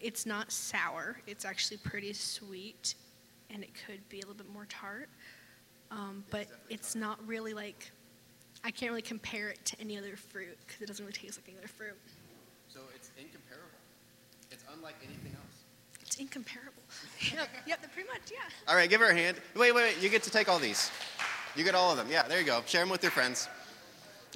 it's 0.00 0.26
not 0.26 0.52
sour. 0.52 1.18
It's 1.26 1.44
actually 1.44 1.78
pretty 1.78 2.12
sweet, 2.12 2.94
and 3.50 3.62
it 3.62 3.70
could 3.86 4.06
be 4.08 4.18
a 4.18 4.20
little 4.20 4.34
bit 4.34 4.50
more 4.52 4.66
tart. 4.68 5.08
Um, 5.90 6.24
but 6.30 6.46
it's 6.68 6.94
not 6.94 7.18
really 7.26 7.54
like, 7.54 7.90
I 8.64 8.70
can't 8.70 8.90
really 8.90 9.02
compare 9.02 9.48
it 9.48 9.64
to 9.66 9.80
any 9.80 9.96
other 9.98 10.16
fruit 10.16 10.56
because 10.66 10.82
it 10.82 10.86
doesn't 10.86 11.04
really 11.04 11.16
taste 11.16 11.38
like 11.38 11.48
any 11.48 11.58
other 11.58 11.68
fruit. 11.68 11.96
So 12.68 12.80
it's 12.94 13.10
incomparable. 13.18 13.70
It's 14.50 14.64
unlike 14.74 14.96
anything 15.04 15.32
else. 15.32 15.64
It's 16.02 16.16
incomparable. 16.16 16.82
yep, 17.32 17.48
yep, 17.66 17.92
pretty 17.92 18.08
much, 18.08 18.30
yeah. 18.30 18.38
All 18.68 18.76
right, 18.76 18.88
give 18.88 19.00
her 19.00 19.10
a 19.10 19.14
hand. 19.14 19.38
Wait, 19.54 19.72
wait, 19.72 19.82
wait. 19.82 20.02
You 20.02 20.08
get 20.08 20.22
to 20.24 20.30
take 20.30 20.48
all 20.48 20.58
these. 20.58 20.90
You 21.54 21.64
get 21.64 21.74
all 21.74 21.90
of 21.90 21.96
them. 21.96 22.08
Yeah, 22.10 22.22
there 22.24 22.38
you 22.38 22.46
go. 22.46 22.62
Share 22.66 22.82
them 22.82 22.90
with 22.90 23.02
your 23.02 23.12
friends. 23.12 23.48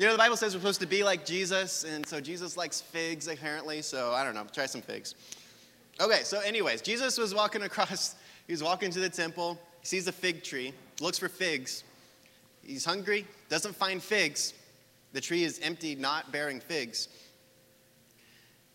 You 0.01 0.07
know, 0.07 0.13
the 0.13 0.19
Bible 0.19 0.39
says 0.39 0.55
we're 0.55 0.61
supposed 0.61 0.81
to 0.81 0.87
be 0.87 1.05
like 1.05 1.27
Jesus, 1.27 1.85
and 1.85 2.07
so 2.07 2.23
Jesus 2.23 2.57
likes 2.57 2.81
figs, 2.81 3.29
apparently, 3.29 3.83
so 3.83 4.13
I 4.13 4.25
don't 4.25 4.35
know, 4.35 4.47
try 4.51 4.65
some 4.65 4.81
figs. 4.81 5.15
Okay, 6.01 6.21
so, 6.23 6.41
anyways, 6.41 6.81
Jesus 6.81 7.19
was 7.19 7.35
walking 7.35 7.65
across, 7.65 8.15
he 8.47 8.55
was 8.55 8.63
walking 8.63 8.91
to 8.93 8.99
the 8.99 9.11
temple, 9.11 9.61
he 9.81 9.87
sees 9.87 10.09
a 10.09 10.13
fig 10.13 10.43
tree, 10.43 10.73
looks 11.03 11.19
for 11.19 11.29
figs. 11.29 11.85
He's 12.63 12.83
hungry, 12.83 13.27
doesn't 13.51 13.77
find 13.77 14.03
figs. 14.03 14.55
The 15.13 15.21
tree 15.21 15.45
is 15.45 15.61
empty, 15.63 15.95
not 15.97 16.33
bearing 16.33 16.61
figs. 16.61 17.09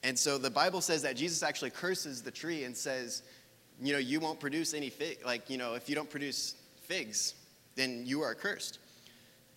And 0.03 0.19
so 0.19 0.37
the 0.37 0.51
Bible 0.51 0.79
says 0.79 1.01
that 1.01 1.15
Jesus 1.15 1.41
actually 1.41 1.71
curses 1.71 2.21
the 2.21 2.29
tree 2.29 2.65
and 2.65 2.77
says, 2.77 3.23
you 3.81 3.93
know, 3.93 3.99
you 3.99 4.19
won't 4.19 4.39
produce 4.39 4.75
any 4.75 4.91
fig. 4.91 5.25
Like, 5.25 5.49
you 5.49 5.57
know, 5.57 5.73
if 5.73 5.89
you 5.89 5.95
don't 5.95 6.09
produce 6.09 6.53
figs, 6.81 7.33
then 7.73 8.03
you 8.05 8.21
are 8.21 8.35
cursed. 8.35 8.77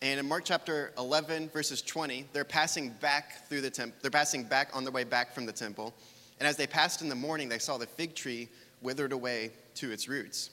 And 0.00 0.20
in 0.20 0.28
Mark 0.28 0.44
chapter 0.44 0.92
11, 0.96 1.48
verses 1.48 1.82
20, 1.82 2.26
they're 2.32 2.44
passing 2.44 2.90
back 3.00 3.48
through 3.48 3.62
the 3.62 3.70
temple. 3.70 3.98
They're 4.00 4.10
passing 4.10 4.44
back 4.44 4.70
on 4.72 4.84
their 4.84 4.92
way 4.92 5.04
back 5.04 5.34
from 5.34 5.44
the 5.44 5.52
temple. 5.52 5.92
And 6.38 6.46
as 6.46 6.56
they 6.56 6.66
passed 6.68 7.02
in 7.02 7.08
the 7.08 7.16
morning, 7.16 7.48
they 7.48 7.58
saw 7.58 7.78
the 7.78 7.86
fig 7.86 8.14
tree 8.14 8.48
withered 8.80 9.12
away 9.12 9.50
to 9.76 9.90
its 9.90 10.08
roots. 10.08 10.50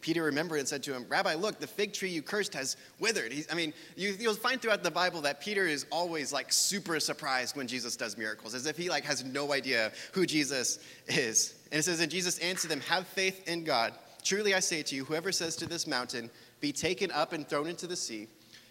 Peter 0.00 0.22
remembered 0.22 0.60
and 0.60 0.68
said 0.68 0.82
to 0.84 0.94
him, 0.94 1.04
Rabbi, 1.08 1.34
look, 1.34 1.58
the 1.58 1.66
fig 1.66 1.92
tree 1.92 2.08
you 2.08 2.22
cursed 2.22 2.54
has 2.54 2.76
withered. 3.00 3.32
He, 3.32 3.42
I 3.50 3.54
mean, 3.54 3.74
you, 3.96 4.16
will 4.20 4.34
find 4.34 4.62
throughout 4.62 4.84
the 4.84 4.90
Bible 4.90 5.20
that 5.22 5.40
Peter 5.40 5.66
is 5.66 5.86
always 5.90 6.32
like 6.32 6.52
super 6.52 7.00
surprised 7.00 7.56
when 7.56 7.66
Jesus 7.66 7.96
does 7.96 8.16
miracles, 8.16 8.54
as 8.54 8.66
if 8.66 8.76
he 8.76 8.88
like 8.88 9.04
has 9.04 9.24
no 9.24 9.52
idea 9.52 9.90
who 10.12 10.24
Jesus 10.24 10.78
is. 11.08 11.54
And 11.72 11.80
it 11.80 11.82
says, 11.82 12.00
and 12.00 12.10
Jesus 12.10 12.38
answered 12.38 12.70
them, 12.70 12.80
Have 12.82 13.08
faith 13.08 13.48
in 13.48 13.64
God. 13.64 13.92
Truly 14.22 14.54
I 14.54 14.60
say 14.60 14.82
to 14.84 14.94
you, 14.94 15.04
whoever 15.04 15.32
says 15.32 15.56
to 15.56 15.66
this 15.66 15.86
mountain, 15.86 16.30
Be 16.60 16.72
taken 16.72 17.10
up 17.10 17.32
and 17.32 17.48
thrown 17.48 17.66
into 17.66 17.88
the 17.88 17.96
sea, 17.96 18.28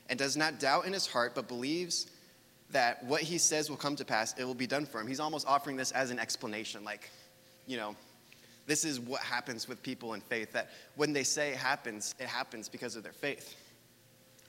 and 0.10 0.18
does 0.18 0.38
not 0.38 0.60
doubt 0.60 0.86
in 0.86 0.94
his 0.94 1.08
heart, 1.08 1.34
but 1.36 1.48
believes 1.48 2.08
that 2.72 3.04
what 3.06 3.22
he 3.22 3.38
says 3.38 3.70
will 3.70 3.78
come 3.78 3.96
to 3.96 4.06
pass, 4.06 4.38
it 4.38 4.44
will 4.44 4.54
be 4.54 4.68
done 4.68 4.86
for 4.86 5.00
him. 5.00 5.08
He's 5.08 5.20
almost 5.20 5.48
offering 5.48 5.78
this 5.78 5.92
as 5.92 6.12
an 6.12 6.20
explanation, 6.20 6.84
like, 6.84 7.10
you 7.66 7.78
know, 7.78 7.96
this 8.66 8.84
is 8.84 9.00
what 9.00 9.22
happens 9.22 9.68
with 9.68 9.82
people 9.82 10.14
in 10.14 10.22
faith 10.22 10.52
that 10.52 10.70
when 10.96 11.14
they 11.14 11.24
say 11.24 11.52
it 11.52 11.58
happens, 11.58 12.14
it 12.20 12.28
happens 12.28 12.68
because 12.68 12.98
of 12.98 13.04
their 13.04 13.14
faith. 13.14 13.56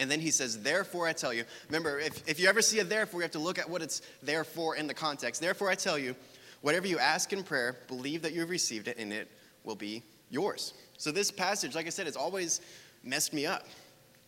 And 0.00 0.10
then 0.10 0.20
he 0.20 0.30
says, 0.30 0.60
Therefore 0.60 1.06
I 1.06 1.12
tell 1.12 1.32
you. 1.32 1.44
Remember, 1.68 1.98
if, 1.98 2.28
if 2.28 2.38
you 2.38 2.48
ever 2.48 2.62
see 2.62 2.80
a 2.80 2.84
therefore, 2.84 3.20
you 3.20 3.22
have 3.22 3.32
to 3.32 3.38
look 3.38 3.58
at 3.58 3.68
what 3.68 3.82
it's 3.82 4.02
there 4.22 4.44
for 4.44 4.76
in 4.76 4.86
the 4.86 4.94
context. 4.94 5.40
Therefore 5.40 5.70
I 5.70 5.74
tell 5.76 5.98
you, 5.98 6.14
whatever 6.60 6.86
you 6.86 6.98
ask 6.98 7.32
in 7.32 7.42
prayer, 7.42 7.78
believe 7.86 8.22
that 8.22 8.32
you 8.32 8.40
have 8.40 8.50
received 8.50 8.88
it, 8.88 8.98
and 8.98 9.12
it 9.12 9.30
will 9.64 9.76
be 9.76 10.02
yours. 10.30 10.74
So 10.98 11.12
this 11.12 11.30
passage, 11.30 11.74
like 11.74 11.86
I 11.86 11.90
said, 11.90 12.06
it's 12.06 12.16
always 12.16 12.60
messed 13.04 13.32
me 13.32 13.46
up. 13.46 13.66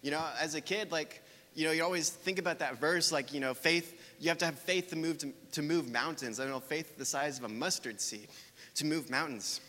You 0.03 0.11
know, 0.11 0.25
as 0.41 0.55
a 0.55 0.61
kid, 0.61 0.93
like, 0.93 1.23
you 1.55 1.67
know, 1.67 1.73
you 1.73 1.83
always 1.83 2.11
think 2.11 2.39
about 2.39 2.61
that 2.61 2.79
verse, 2.79 3.13
like, 3.13 3.35
you 3.35 3.41
know, 3.41 3.55
faith, 3.55 4.01
you 4.21 4.29
have 4.29 4.39
to 4.39 4.45
have 4.45 4.59
faith 4.59 4.89
to 4.91 4.97
move, 4.97 5.19
to, 5.19 5.33
to 5.53 5.63
move 5.63 5.91
mountains. 5.91 6.41
I 6.41 6.45
don't 6.45 6.53
know, 6.53 6.61
faith 6.61 6.97
the 6.97 7.05
size 7.05 7.39
of 7.39 7.45
a 7.45 7.49
mustard 7.49 8.01
seed 8.01 8.29
to 8.77 8.87
move 8.87 9.11
mountains. 9.11 9.61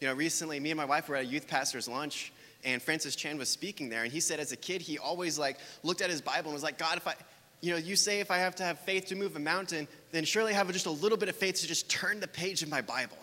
You 0.00 0.08
know, 0.08 0.14
recently, 0.14 0.60
me 0.60 0.70
and 0.70 0.78
my 0.78 0.84
wife 0.84 1.08
were 1.08 1.16
at 1.16 1.24
a 1.24 1.26
youth 1.26 1.48
pastor's 1.48 1.88
lunch, 1.88 2.32
and 2.64 2.80
Francis 2.80 3.16
Chan 3.16 3.38
was 3.38 3.48
speaking 3.48 3.88
there, 3.88 4.02
and 4.02 4.12
he 4.12 4.20
said 4.20 4.38
as 4.38 4.52
a 4.52 4.56
kid, 4.56 4.82
he 4.82 4.98
always 4.98 5.38
like 5.38 5.58
looked 5.82 6.02
at 6.02 6.10
his 6.10 6.20
Bible 6.20 6.50
and 6.50 6.54
was 6.54 6.62
like, 6.62 6.78
God, 6.78 6.96
if 6.96 7.06
I, 7.06 7.14
you 7.60 7.70
know, 7.72 7.76
you 7.76 7.96
say 7.96 8.20
if 8.20 8.30
I 8.30 8.38
have 8.38 8.54
to 8.56 8.62
have 8.62 8.78
faith 8.80 9.06
to 9.06 9.16
move 9.16 9.36
a 9.36 9.40
mountain, 9.40 9.88
then 10.12 10.24
surely 10.24 10.52
I 10.52 10.56
have 10.56 10.70
just 10.72 10.86
a 10.86 10.90
little 10.90 11.18
bit 11.18 11.28
of 11.28 11.36
faith 11.36 11.56
to 11.56 11.66
just 11.66 11.90
turn 11.90 12.20
the 12.20 12.28
page 12.28 12.62
of 12.62 12.68
my 12.68 12.80
Bible. 12.80 13.18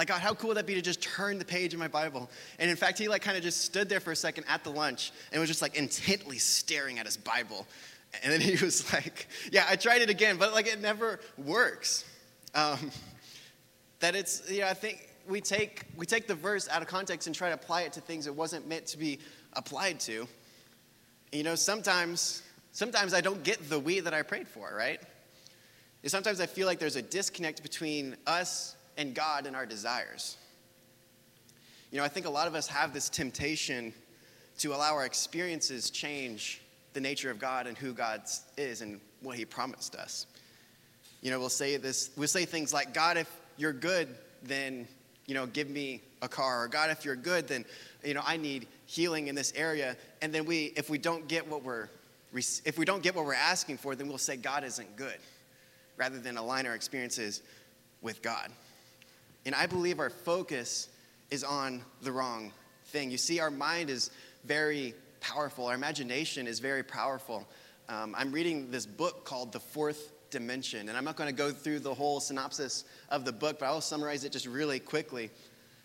Like, 0.00 0.08
God, 0.08 0.22
how 0.22 0.32
cool 0.32 0.48
would 0.48 0.56
that 0.56 0.64
be 0.64 0.72
to 0.76 0.80
just 0.80 1.02
turn 1.02 1.38
the 1.38 1.44
page 1.44 1.74
in 1.74 1.78
my 1.78 1.86
Bible? 1.86 2.30
And 2.58 2.70
in 2.70 2.76
fact, 2.78 2.98
he 2.98 3.06
like 3.06 3.20
kind 3.20 3.36
of 3.36 3.42
just 3.42 3.60
stood 3.60 3.86
there 3.90 4.00
for 4.00 4.12
a 4.12 4.16
second 4.16 4.44
at 4.48 4.64
the 4.64 4.70
lunch 4.70 5.12
and 5.30 5.38
was 5.38 5.50
just 5.50 5.60
like 5.60 5.76
intently 5.76 6.38
staring 6.38 6.98
at 6.98 7.04
his 7.04 7.18
Bible. 7.18 7.66
And 8.22 8.32
then 8.32 8.40
he 8.40 8.52
was 8.64 8.90
like, 8.94 9.28
Yeah, 9.52 9.66
I 9.68 9.76
tried 9.76 10.00
it 10.00 10.08
again, 10.08 10.38
but 10.38 10.54
like 10.54 10.66
it 10.66 10.80
never 10.80 11.20
works. 11.36 12.06
Um, 12.54 12.90
that 13.98 14.16
it's, 14.16 14.50
you 14.50 14.60
know, 14.60 14.68
I 14.68 14.72
think 14.72 15.06
we 15.28 15.42
take, 15.42 15.82
we 15.98 16.06
take 16.06 16.26
the 16.26 16.34
verse 16.34 16.66
out 16.70 16.80
of 16.80 16.88
context 16.88 17.26
and 17.26 17.36
try 17.36 17.48
to 17.48 17.54
apply 17.54 17.82
it 17.82 17.92
to 17.92 18.00
things 18.00 18.26
it 18.26 18.34
wasn't 18.34 18.66
meant 18.66 18.86
to 18.86 18.96
be 18.96 19.18
applied 19.52 20.00
to. 20.00 20.26
You 21.30 21.42
know, 21.42 21.56
sometimes, 21.56 22.40
sometimes 22.72 23.12
I 23.12 23.20
don't 23.20 23.42
get 23.42 23.68
the 23.68 23.78
Wii 23.78 24.02
that 24.04 24.14
I 24.14 24.22
prayed 24.22 24.48
for, 24.48 24.74
right? 24.74 24.98
And 26.02 26.10
sometimes 26.10 26.40
I 26.40 26.46
feel 26.46 26.66
like 26.66 26.78
there's 26.78 26.96
a 26.96 27.02
disconnect 27.02 27.62
between 27.62 28.16
us 28.26 28.76
and 28.96 29.14
God 29.14 29.46
and 29.46 29.56
our 29.56 29.66
desires. 29.66 30.36
You 31.90 31.98
know, 31.98 32.04
I 32.04 32.08
think 32.08 32.26
a 32.26 32.30
lot 32.30 32.46
of 32.46 32.54
us 32.54 32.68
have 32.68 32.92
this 32.92 33.08
temptation 33.08 33.92
to 34.58 34.74
allow 34.74 34.94
our 34.94 35.04
experiences 35.04 35.90
change 35.90 36.60
the 36.92 37.00
nature 37.00 37.30
of 37.30 37.38
God 37.38 37.66
and 37.66 37.76
who 37.76 37.92
God 37.92 38.22
is 38.56 38.82
and 38.82 39.00
what 39.22 39.36
He 39.36 39.44
promised 39.44 39.94
us. 39.94 40.26
You 41.20 41.30
know, 41.30 41.38
we'll 41.38 41.48
say 41.48 41.76
this, 41.76 42.10
we'll 42.16 42.28
say 42.28 42.44
things 42.44 42.72
like, 42.72 42.94
God, 42.94 43.16
if 43.16 43.30
you're 43.56 43.72
good, 43.72 44.08
then 44.42 44.86
you 45.30 45.34
know, 45.34 45.46
give 45.46 45.70
me 45.70 46.02
a 46.22 46.28
car. 46.28 46.64
Or 46.64 46.66
God, 46.66 46.90
if 46.90 47.04
you're 47.04 47.14
good, 47.14 47.46
then, 47.46 47.64
you 48.02 48.14
know, 48.14 48.22
I 48.26 48.36
need 48.36 48.66
healing 48.86 49.28
in 49.28 49.36
this 49.36 49.52
area. 49.54 49.96
And 50.20 50.32
then 50.32 50.44
we, 50.44 50.72
if 50.76 50.90
we 50.90 50.98
don't 50.98 51.28
get 51.28 51.48
what 51.48 51.62
we're, 51.62 51.88
if 52.34 52.76
we 52.76 52.84
don't 52.84 53.00
get 53.00 53.14
what 53.14 53.24
we're 53.24 53.34
asking 53.34 53.78
for, 53.78 53.94
then 53.94 54.08
we'll 54.08 54.18
say 54.18 54.36
God 54.36 54.64
isn't 54.64 54.96
good, 54.96 55.18
rather 55.96 56.18
than 56.18 56.36
align 56.36 56.66
our 56.66 56.74
experiences 56.74 57.42
with 58.02 58.22
God. 58.22 58.50
And 59.46 59.54
I 59.54 59.66
believe 59.66 60.00
our 60.00 60.10
focus 60.10 60.88
is 61.30 61.44
on 61.44 61.82
the 62.02 62.12
wrong 62.12 62.52
thing. 62.86 63.10
You 63.10 63.18
see, 63.18 63.40
our 63.40 63.50
mind 63.50 63.90
is 63.90 64.10
very 64.44 64.94
powerful. 65.20 65.66
Our 65.66 65.74
imagination 65.74 66.46
is 66.46 66.58
very 66.58 66.82
powerful. 66.82 67.46
Um, 67.88 68.14
I'm 68.16 68.32
reading 68.32 68.70
this 68.70 68.86
book 68.86 69.24
called 69.24 69.52
The 69.52 69.60
Fourth 69.60 70.12
dimension. 70.30 70.88
And 70.88 70.96
I'm 70.96 71.04
not 71.04 71.16
going 71.16 71.28
to 71.28 71.34
go 71.34 71.50
through 71.50 71.80
the 71.80 71.94
whole 71.94 72.20
synopsis 72.20 72.84
of 73.10 73.24
the 73.24 73.32
book, 73.32 73.58
but 73.58 73.66
I'll 73.66 73.80
summarize 73.80 74.24
it 74.24 74.32
just 74.32 74.46
really 74.46 74.78
quickly. 74.78 75.30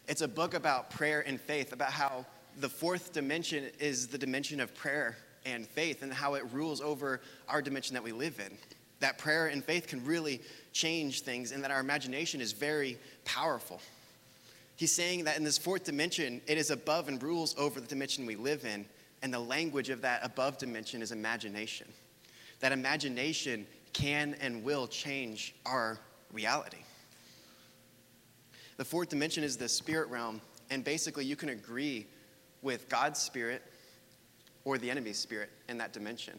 It's 0.08 0.22
a 0.22 0.28
book 0.28 0.54
about 0.54 0.92
prayer 0.92 1.24
and 1.26 1.42
faith, 1.42 1.74
about 1.74 1.92
how 1.92 2.26
the 2.60 2.70
fourth 2.70 3.12
dimension 3.12 3.66
is 3.80 4.08
the 4.08 4.18
dimension 4.18 4.60
of 4.60 4.74
prayer 4.76 5.18
and 5.46 5.68
faith, 5.68 6.02
and 6.02 6.14
how 6.14 6.36
it 6.36 6.44
rules 6.52 6.82
over 6.82 7.22
our 7.48 7.62
dimension 7.62 7.94
that 7.94 8.04
we 8.04 8.12
live 8.12 8.40
in. 8.40 8.58
That 9.00 9.18
prayer 9.18 9.48
and 9.48 9.64
faith 9.64 9.88
can 9.88 10.04
really 10.06 10.42
change 10.72 11.22
things, 11.22 11.52
and 11.52 11.64
that 11.64 11.72
our 11.72 11.80
imagination 11.80 12.42
is 12.42 12.52
very 12.54 12.98
powerful. 13.24 13.82
He's 14.78 14.94
saying 14.94 15.24
that 15.26 15.38
in 15.38 15.44
this 15.44 15.58
fourth 15.58 15.84
dimension, 15.86 16.42
it 16.48 16.58
is 16.58 16.70
above 16.70 17.08
and 17.08 17.22
rules 17.22 17.56
over 17.58 17.80
the 17.80 17.88
dimension 17.88 18.26
we 18.26 18.36
live 18.36 18.66
in, 18.66 18.86
and 19.22 19.34
the 19.34 19.40
language 19.40 19.90
of 19.90 20.02
that 20.02 20.20
above 20.24 20.58
dimension 20.58 21.02
is 21.02 21.12
imagination. 21.12 21.88
That 22.60 22.72
imagination 22.72 23.66
can 23.94 24.36
and 24.42 24.64
will 24.64 24.88
change 24.88 25.56
our 25.66 25.98
reality. 26.34 26.84
The 28.78 28.86
fourth 28.86 29.10
dimension 29.10 29.44
is 29.44 29.56
the 29.56 29.70
spirit 29.70 30.10
realm, 30.10 30.42
and 30.70 30.84
basically 30.84 31.24
you 31.24 31.38
can 31.38 31.50
agree 31.50 32.08
with 32.62 32.90
God's 32.90 33.20
spirit 33.20 33.62
or 34.66 34.78
the 34.78 34.90
enemy's 34.92 35.18
spirit 35.18 35.50
in 35.70 35.78
that 35.78 35.94
dimension. 35.94 36.38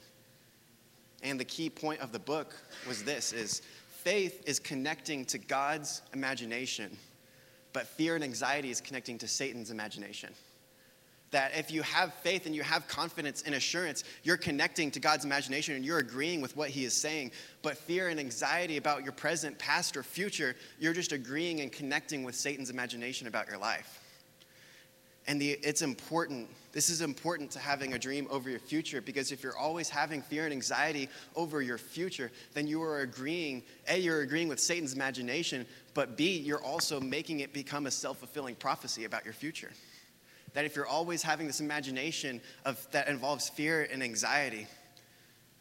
And 1.22 1.40
the 1.40 1.44
key 1.44 1.70
point 1.70 2.00
of 2.00 2.12
the 2.12 2.18
book 2.18 2.54
was 2.86 3.02
this 3.02 3.32
is 3.32 3.62
faith 3.88 4.42
is 4.46 4.58
connecting 4.58 5.24
to 5.26 5.38
God's 5.38 6.02
imagination, 6.12 6.96
but 7.72 7.86
fear 7.86 8.14
and 8.14 8.22
anxiety 8.22 8.70
is 8.70 8.80
connecting 8.80 9.18
to 9.18 9.28
Satan's 9.28 9.70
imagination 9.70 10.30
that 11.30 11.52
if 11.56 11.70
you 11.70 11.82
have 11.82 12.14
faith 12.14 12.46
and 12.46 12.54
you 12.54 12.62
have 12.62 12.86
confidence 12.88 13.42
and 13.44 13.54
assurance, 13.54 14.04
you're 14.22 14.36
connecting 14.36 14.90
to 14.92 15.00
God's 15.00 15.24
imagination 15.24 15.74
and 15.74 15.84
you're 15.84 15.98
agreeing 15.98 16.40
with 16.40 16.56
what 16.56 16.70
He 16.70 16.84
is 16.84 16.94
saying. 16.94 17.32
But 17.62 17.76
fear 17.76 18.08
and 18.08 18.20
anxiety 18.20 18.76
about 18.76 19.02
your 19.02 19.12
present, 19.12 19.58
past, 19.58 19.96
or 19.96 20.02
future, 20.02 20.54
you're 20.78 20.92
just 20.92 21.12
agreeing 21.12 21.60
and 21.60 21.72
connecting 21.72 22.22
with 22.24 22.34
Satan's 22.34 22.70
imagination 22.70 23.26
about 23.26 23.48
your 23.48 23.58
life. 23.58 24.00
And 25.26 25.40
the, 25.40 25.50
it's 25.62 25.82
important, 25.82 26.48
this 26.76 26.90
is 26.90 27.00
important 27.00 27.50
to 27.52 27.58
having 27.58 27.94
a 27.94 27.98
dream 27.98 28.28
over 28.28 28.50
your 28.50 28.58
future 28.58 29.00
because 29.00 29.32
if 29.32 29.42
you're 29.42 29.56
always 29.56 29.88
having 29.88 30.20
fear 30.20 30.44
and 30.44 30.52
anxiety 30.52 31.08
over 31.34 31.62
your 31.62 31.78
future, 31.78 32.30
then 32.52 32.66
you 32.66 32.82
are 32.82 33.00
agreeing, 33.00 33.62
A, 33.88 33.96
you're 33.96 34.20
agreeing 34.20 34.46
with 34.46 34.60
Satan's 34.60 34.92
imagination, 34.92 35.64
but 35.94 36.18
B, 36.18 36.36
you're 36.36 36.62
also 36.62 37.00
making 37.00 37.40
it 37.40 37.54
become 37.54 37.86
a 37.86 37.90
self 37.90 38.18
fulfilling 38.18 38.56
prophecy 38.56 39.06
about 39.06 39.24
your 39.24 39.32
future 39.32 39.70
that 40.52 40.66
if 40.66 40.76
you're 40.76 40.86
always 40.86 41.22
having 41.22 41.46
this 41.46 41.60
imagination 41.60 42.42
of 42.66 42.86
that 42.90 43.08
involves 43.08 43.48
fear 43.48 43.88
and 43.90 44.02
anxiety, 44.02 44.66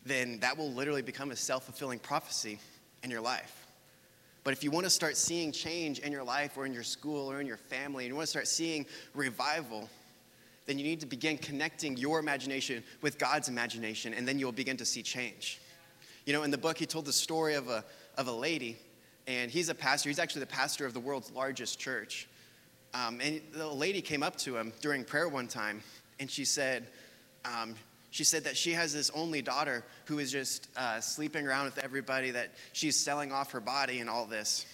then 0.06 0.40
that 0.42 0.58
will 0.58 0.72
literally 0.74 1.02
become 1.02 1.32
a 1.32 1.36
self-fulfilling 1.36 2.00
prophecy 2.00 2.60
in 3.04 3.10
your 3.10 3.22
life. 3.22 3.68
But 4.44 4.52
if 4.52 4.66
you 4.66 4.72
want 4.72 4.86
to 4.86 4.90
start 4.90 5.16
seeing 5.16 5.54
change 5.54 6.00
in 6.00 6.12
your 6.12 6.24
life 6.24 6.58
or 6.58 6.66
in 6.66 6.74
your 6.74 6.84
school 6.84 7.32
or 7.32 7.40
in 7.40 7.48
your 7.48 7.58
family, 7.58 8.04
and 8.04 8.10
you 8.10 8.16
want 8.16 8.26
to 8.26 8.32
start 8.32 8.48
seeing 8.48 8.86
revival, 9.14 9.90
then 10.66 10.80
you 10.80 10.84
need 10.84 11.00
to 11.02 11.06
begin 11.06 11.38
connecting 11.38 11.96
your 11.98 12.20
imagination 12.20 12.84
with 13.02 13.18
God's 13.18 13.50
imagination, 13.50 14.14
and 14.14 14.28
then 14.28 14.40
you'll 14.40 14.52
begin 14.52 14.78
to 14.78 14.86
see 14.86 15.04
change. 15.04 15.60
You 16.26 16.34
know, 16.34 16.44
in 16.44 16.52
the 16.52 16.58
book, 16.58 16.78
he 16.78 16.86
told 16.86 17.06
the 17.06 17.14
story 17.14 17.54
of 17.54 17.70
a, 17.70 17.84
of 18.18 18.28
a 18.28 18.32
lady, 18.32 18.78
and 19.28 19.52
he's 19.52 19.70
a 19.70 19.76
pastor. 19.76 20.10
He's 20.10 20.20
actually 20.20 20.42
the 20.42 20.48
pastor 20.48 20.86
of 20.86 20.94
the 20.94 21.00
world's 21.00 21.32
largest 21.32 21.80
church. 21.80 22.28
Um, 22.94 23.20
and 23.22 23.42
the 23.54 23.68
lady 23.68 24.02
came 24.02 24.24
up 24.24 24.38
to 24.38 24.58
him 24.58 24.74
during 24.82 25.04
prayer 25.04 25.28
one 25.28 25.48
time, 25.48 25.84
and 26.20 26.32
she 26.32 26.46
said, 26.46 26.88
um, 27.44 27.76
she 28.10 28.24
said 28.24 28.46
that 28.46 28.56
she 28.56 28.72
has 28.72 28.94
this 28.94 29.12
only 29.14 29.42
daughter 29.42 29.84
who 30.06 30.20
is 30.20 30.32
just 30.32 30.70
uh, 30.78 31.02
sleeping 31.02 31.46
around 31.46 31.66
with 31.66 31.78
everybody, 31.78 32.32
that 32.32 32.54
she's 32.72 32.96
selling 32.96 33.32
off 33.34 33.52
her 33.52 33.60
body 33.60 34.00
and 34.00 34.10
all 34.10 34.26
this. 34.26 34.66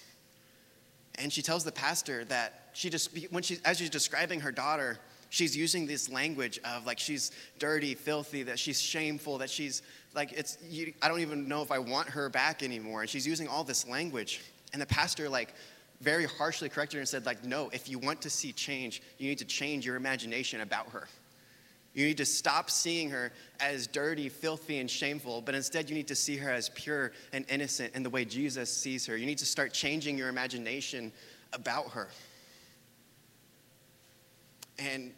And 1.16 1.32
she 1.32 1.42
tells 1.42 1.64
the 1.64 1.72
pastor 1.72 2.24
that 2.26 2.70
she 2.72 2.88
just, 2.88 3.10
when 3.30 3.42
she, 3.42 3.58
as 3.64 3.78
she's 3.78 3.90
describing 3.90 4.40
her 4.40 4.52
daughter, 4.52 4.98
she's 5.32 5.56
using 5.56 5.86
this 5.86 6.10
language 6.10 6.60
of 6.62 6.84
like 6.84 6.98
she's 6.98 7.32
dirty, 7.58 7.94
filthy, 7.94 8.42
that 8.42 8.58
she's 8.58 8.80
shameful, 8.80 9.38
that 9.38 9.48
she's 9.48 9.80
like, 10.14 10.30
it's, 10.32 10.58
you, 10.68 10.92
I 11.00 11.08
don't 11.08 11.20
even 11.20 11.48
know 11.48 11.62
if 11.62 11.72
I 11.72 11.78
want 11.78 12.10
her 12.10 12.28
back 12.28 12.62
anymore. 12.62 13.00
And 13.00 13.08
she's 13.08 13.26
using 13.26 13.48
all 13.48 13.64
this 13.64 13.88
language. 13.88 14.42
And 14.74 14.80
the 14.80 14.86
pastor, 14.86 15.30
like, 15.30 15.54
very 16.02 16.26
harshly 16.26 16.68
corrected 16.68 16.96
her 16.96 17.00
and 17.00 17.08
said, 17.08 17.24
like, 17.24 17.44
no, 17.44 17.70
if 17.72 17.88
you 17.88 17.98
want 17.98 18.20
to 18.22 18.30
see 18.30 18.52
change, 18.52 19.02
you 19.16 19.26
need 19.26 19.38
to 19.38 19.46
change 19.46 19.86
your 19.86 19.96
imagination 19.96 20.60
about 20.60 20.90
her. 20.90 21.08
You 21.94 22.04
need 22.04 22.18
to 22.18 22.26
stop 22.26 22.68
seeing 22.70 23.08
her 23.08 23.32
as 23.58 23.86
dirty, 23.86 24.28
filthy, 24.28 24.80
and 24.80 24.90
shameful, 24.90 25.40
but 25.40 25.54
instead 25.54 25.88
you 25.88 25.96
need 25.96 26.08
to 26.08 26.14
see 26.14 26.36
her 26.36 26.50
as 26.50 26.68
pure 26.70 27.12
and 27.32 27.46
innocent 27.48 27.94
in 27.94 28.02
the 28.02 28.10
way 28.10 28.26
Jesus 28.26 28.70
sees 28.70 29.06
her. 29.06 29.16
You 29.16 29.26
need 29.26 29.38
to 29.38 29.46
start 29.46 29.72
changing 29.72 30.18
your 30.18 30.28
imagination 30.28 31.10
about 31.54 31.90
her. 31.90 32.08
And 34.78 35.12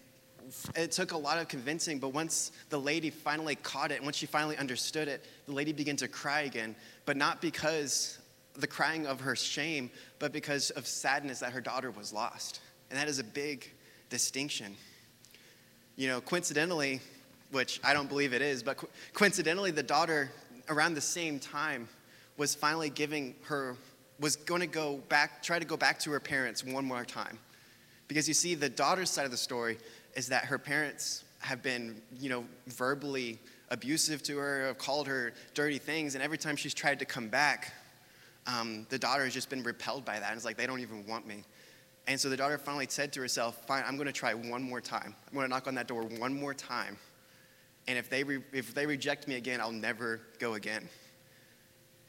it 0.77 0.93
took 0.93 1.13
a 1.13 1.17
lot 1.17 1.39
of 1.39 1.49
convincing, 1.49 1.99
but 1.99 2.11
once 2.11 2.53
the 2.71 2.79
lady 2.79 3.11
finally 3.11 3.55
caught 3.57 3.91
it, 3.91 3.97
and 3.97 4.05
once 4.05 4.17
she 4.17 4.27
finally 4.27 4.57
understood 4.57 5.09
it, 5.09 5.25
the 5.47 5.53
lady 5.53 5.73
began 5.73 5.97
to 5.97 6.09
cry 6.09 6.43
again, 6.43 6.75
but 7.07 7.17
not 7.17 7.41
because 7.41 8.19
the 8.55 8.67
crying 8.67 9.07
of 9.07 9.21
her 9.21 9.35
shame, 9.35 9.91
but 10.19 10.33
because 10.33 10.71
of 10.71 10.87
sadness 10.87 11.41
that 11.41 11.53
her 11.53 11.61
daughter 11.61 11.91
was 11.91 12.13
lost. 12.13 12.61
And 12.91 12.99
that 12.99 13.09
is 13.09 13.19
a 13.19 13.25
big 13.25 13.71
distinction. 14.11 14.77
You 15.97 16.09
know, 16.09 16.21
coincidentally, 16.21 17.01
which 17.51 17.81
I 17.85 17.95
don't 17.95 18.09
believe 18.09 18.33
it 18.33 18.43
is, 18.43 18.63
but 18.63 18.83
coincidentally, 19.13 19.71
the 19.71 19.83
daughter 19.83 20.31
around 20.69 20.95
the 20.95 21.01
same 21.01 21.39
time 21.39 21.89
was 22.37 22.55
finally 22.55 22.91
giving 22.91 23.35
her, 23.45 23.77
was 24.21 24.37
going 24.37 24.61
to 24.61 24.67
go 24.67 24.99
back, 25.09 25.43
try 25.43 25.59
to 25.59 25.65
go 25.65 25.77
back 25.77 25.99
to 26.01 26.11
her 26.11 26.21
parents 26.21 26.65
one 26.65 26.85
more 26.85 27.05
time. 27.05 27.39
Because 28.09 28.29
you 28.29 28.35
see, 28.35 28.55
the 28.55 28.69
daughter's 28.69 29.11
side 29.11 29.25
of 29.25 29.31
the 29.31 29.37
story 29.37 29.79
is 30.17 30.29
that 30.29 30.45
her 30.45 30.59
parents 30.59 31.25
have 31.41 31.63
been, 31.63 32.01
you 32.19 32.29
know, 32.29 32.45
verbally 32.69 33.39
abusive 33.71 34.23
to 34.23 34.39
her, 34.39 34.67
have 34.67 34.79
called 34.79 35.07
her 35.07 35.33
dirty 35.53 35.79
things, 35.79 36.15
and 36.15 36.23
every 36.23 36.39
time 36.39 36.57
she's 36.57 36.75
tried 36.75 36.99
to 36.99 37.05
come 37.05 37.29
back, 37.29 37.73
um, 38.47 38.87
the 38.91 38.99
daughter 38.99 39.25
has 39.25 39.33
just 39.33 39.51
been 39.51 39.63
repelled 39.63 40.05
by 40.05 40.19
that. 40.19 40.35
It's 40.35 40.45
like, 40.45 40.57
they 40.57 40.67
don't 40.67 40.81
even 40.81 41.07
want 41.07 41.27
me. 41.27 41.45
And 42.07 42.21
so 42.21 42.29
the 42.29 42.37
daughter 42.37 42.59
finally 42.59 42.87
said 42.89 43.13
to 43.15 43.21
herself, 43.21 43.67
Fine, 43.67 43.85
I'm 43.87 43.97
going 43.97 44.07
to 44.07 44.13
try 44.13 44.35
one 44.35 44.63
more 44.63 44.81
time. 44.81 45.15
I'm 45.27 45.35
going 45.35 45.47
to 45.47 45.51
knock 45.51 45.67
on 45.67 45.75
that 45.77 45.89
door 45.89 46.03
one 46.03 46.39
more 46.39 46.53
time. 46.53 46.99
And 47.87 47.99
if 47.99 48.11
they, 48.11 48.25
re- 48.25 48.43
if 48.53 48.75
they 48.75 48.87
reject 48.87 49.27
me 49.29 49.37
again, 49.37 49.61
I'll 49.61 49.73
never 49.73 50.21
go 50.39 50.55
again. 50.55 50.89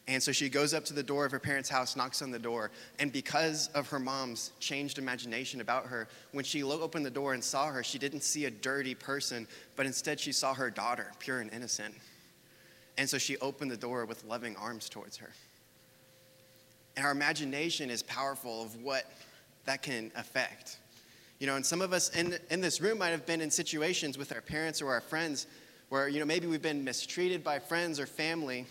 And 0.07 0.21
so 0.21 0.31
she 0.31 0.49
goes 0.49 0.73
up 0.73 0.85
to 0.85 0.93
the 0.93 1.01
door 1.01 1.25
of 1.25 1.31
her 1.31 1.39
parents' 1.39 1.67
house, 1.67 1.95
knocks 1.95 2.21
on 2.21 2.29
the 2.29 2.37
door, 2.37 2.69
and 2.99 3.11
because 3.11 3.69
of 3.69 3.89
her 3.89 3.97
mom's 3.97 4.51
changed 4.59 4.99
imagination 4.99 5.61
about 5.61 5.87
her, 5.87 6.07
when 6.31 6.45
she 6.45 6.61
opened 6.61 7.05
the 7.05 7.11
door 7.11 7.33
and 7.33 7.43
saw 7.43 7.67
her, 7.67 7.83
she 7.83 7.97
didn't 7.97 8.21
see 8.21 8.45
a 8.45 8.51
dirty 8.51 8.93
person, 8.93 9.47
but 9.75 9.87
instead 9.87 10.19
she 10.19 10.31
saw 10.31 10.53
her 10.53 10.69
daughter, 10.69 11.11
pure 11.17 11.39
and 11.39 11.51
innocent. 11.51 11.95
And 12.97 13.09
so 13.09 13.17
she 13.17 13.37
opened 13.37 13.71
the 13.71 13.77
door 13.77 14.05
with 14.05 14.23
loving 14.25 14.55
arms 14.57 14.89
towards 14.89 15.17
her. 15.17 15.31
And 16.95 17.05
our 17.05 17.11
imagination 17.11 17.89
is 17.89 18.03
powerful 18.03 18.63
of 18.63 18.81
what 18.83 19.11
that 19.65 19.81
can 19.81 20.11
affect. 20.15 20.77
You 21.39 21.47
know, 21.47 21.55
and 21.55 21.65
some 21.65 21.81
of 21.81 21.91
us 21.91 22.15
in, 22.15 22.37
in 22.49 22.61
this 22.61 22.79
room 22.79 22.99
might 22.99 23.09
have 23.09 23.25
been 23.25 23.41
in 23.41 23.51
situations 23.51 24.17
with 24.17 24.31
our 24.31 24.39
parents 24.39 24.81
or 24.81 24.93
our 24.93 25.01
friends 25.01 25.47
where, 25.89 26.07
you 26.07 26.19
know, 26.19 26.25
maybe 26.25 26.47
we've 26.47 26.61
been 26.61 26.83
mistreated 26.83 27.43
by 27.43 27.59
friends 27.59 27.99
or 27.99 28.05
family, 28.05 28.65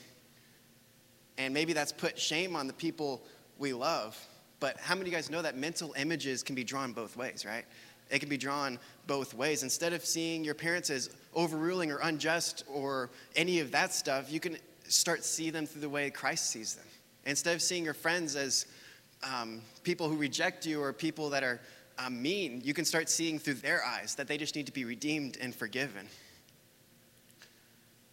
and 1.38 1.52
maybe 1.52 1.72
that's 1.72 1.92
put 1.92 2.18
shame 2.18 2.56
on 2.56 2.66
the 2.66 2.72
people 2.72 3.22
we 3.58 3.72
love. 3.72 4.18
But 4.60 4.78
how 4.78 4.94
many 4.94 5.02
of 5.02 5.12
you 5.12 5.12
guys 5.12 5.30
know 5.30 5.42
that 5.42 5.56
mental 5.56 5.94
images 5.98 6.42
can 6.42 6.54
be 6.54 6.64
drawn 6.64 6.92
both 6.92 7.16
ways, 7.16 7.44
right? 7.44 7.64
It 8.10 8.18
can 8.20 8.28
be 8.28 8.36
drawn 8.36 8.78
both 9.06 9.34
ways. 9.34 9.62
Instead 9.62 9.92
of 9.92 10.04
seeing 10.04 10.44
your 10.44 10.54
parents 10.54 10.90
as 10.90 11.10
overruling 11.34 11.90
or 11.90 11.98
unjust 11.98 12.64
or 12.72 13.10
any 13.34 13.60
of 13.60 13.70
that 13.72 13.92
stuff, 13.92 14.30
you 14.30 14.40
can 14.40 14.56
start 14.86 15.24
see 15.24 15.50
them 15.50 15.66
through 15.66 15.80
the 15.80 15.88
way 15.88 16.10
Christ 16.10 16.50
sees 16.50 16.74
them. 16.74 16.86
Instead 17.26 17.54
of 17.54 17.62
seeing 17.62 17.84
your 17.84 17.94
friends 17.94 18.36
as 18.36 18.66
um, 19.22 19.62
people 19.82 20.08
who 20.08 20.16
reject 20.16 20.66
you 20.66 20.82
or 20.82 20.92
people 20.92 21.30
that 21.30 21.42
are 21.42 21.60
um, 21.98 22.20
mean, 22.20 22.60
you 22.64 22.74
can 22.74 22.84
start 22.84 23.09
seeing 23.09 23.38
through 23.38 23.54
their 23.54 23.85
eyes 23.85 24.14
that 24.16 24.26
they 24.26 24.37
just 24.37 24.56
need 24.56 24.66
to 24.66 24.72
be 24.72 24.85
redeemed 24.85 25.38
and 25.40 25.54
forgiven. 25.54 26.09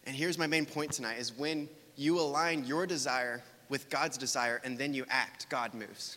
And 0.04 0.16
here's 0.16 0.38
my 0.38 0.46
main 0.46 0.66
point 0.66 0.92
tonight 0.92 1.18
is 1.18 1.32
when 1.32 1.68
you 1.96 2.18
align 2.18 2.64
your 2.64 2.86
desire 2.86 3.42
with 3.68 3.88
God's 3.90 4.18
desire 4.18 4.60
and 4.64 4.76
then 4.76 4.94
you 4.94 5.04
act, 5.08 5.48
God 5.48 5.74
moves. 5.74 6.16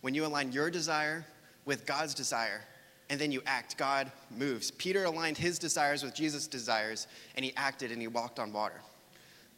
When 0.00 0.14
you 0.14 0.24
align 0.24 0.52
your 0.52 0.70
desire 0.70 1.24
with 1.64 1.86
God's 1.86 2.14
desire 2.14 2.62
and 3.08 3.20
then 3.20 3.32
you 3.32 3.42
act, 3.46 3.76
God 3.76 4.10
moves. 4.30 4.70
Peter 4.70 5.04
aligned 5.04 5.36
his 5.36 5.58
desires 5.58 6.02
with 6.02 6.14
Jesus' 6.14 6.46
desires 6.46 7.06
and 7.34 7.44
he 7.44 7.52
acted 7.56 7.90
and 7.92 8.00
he 8.00 8.08
walked 8.08 8.38
on 8.38 8.52
water. 8.52 8.80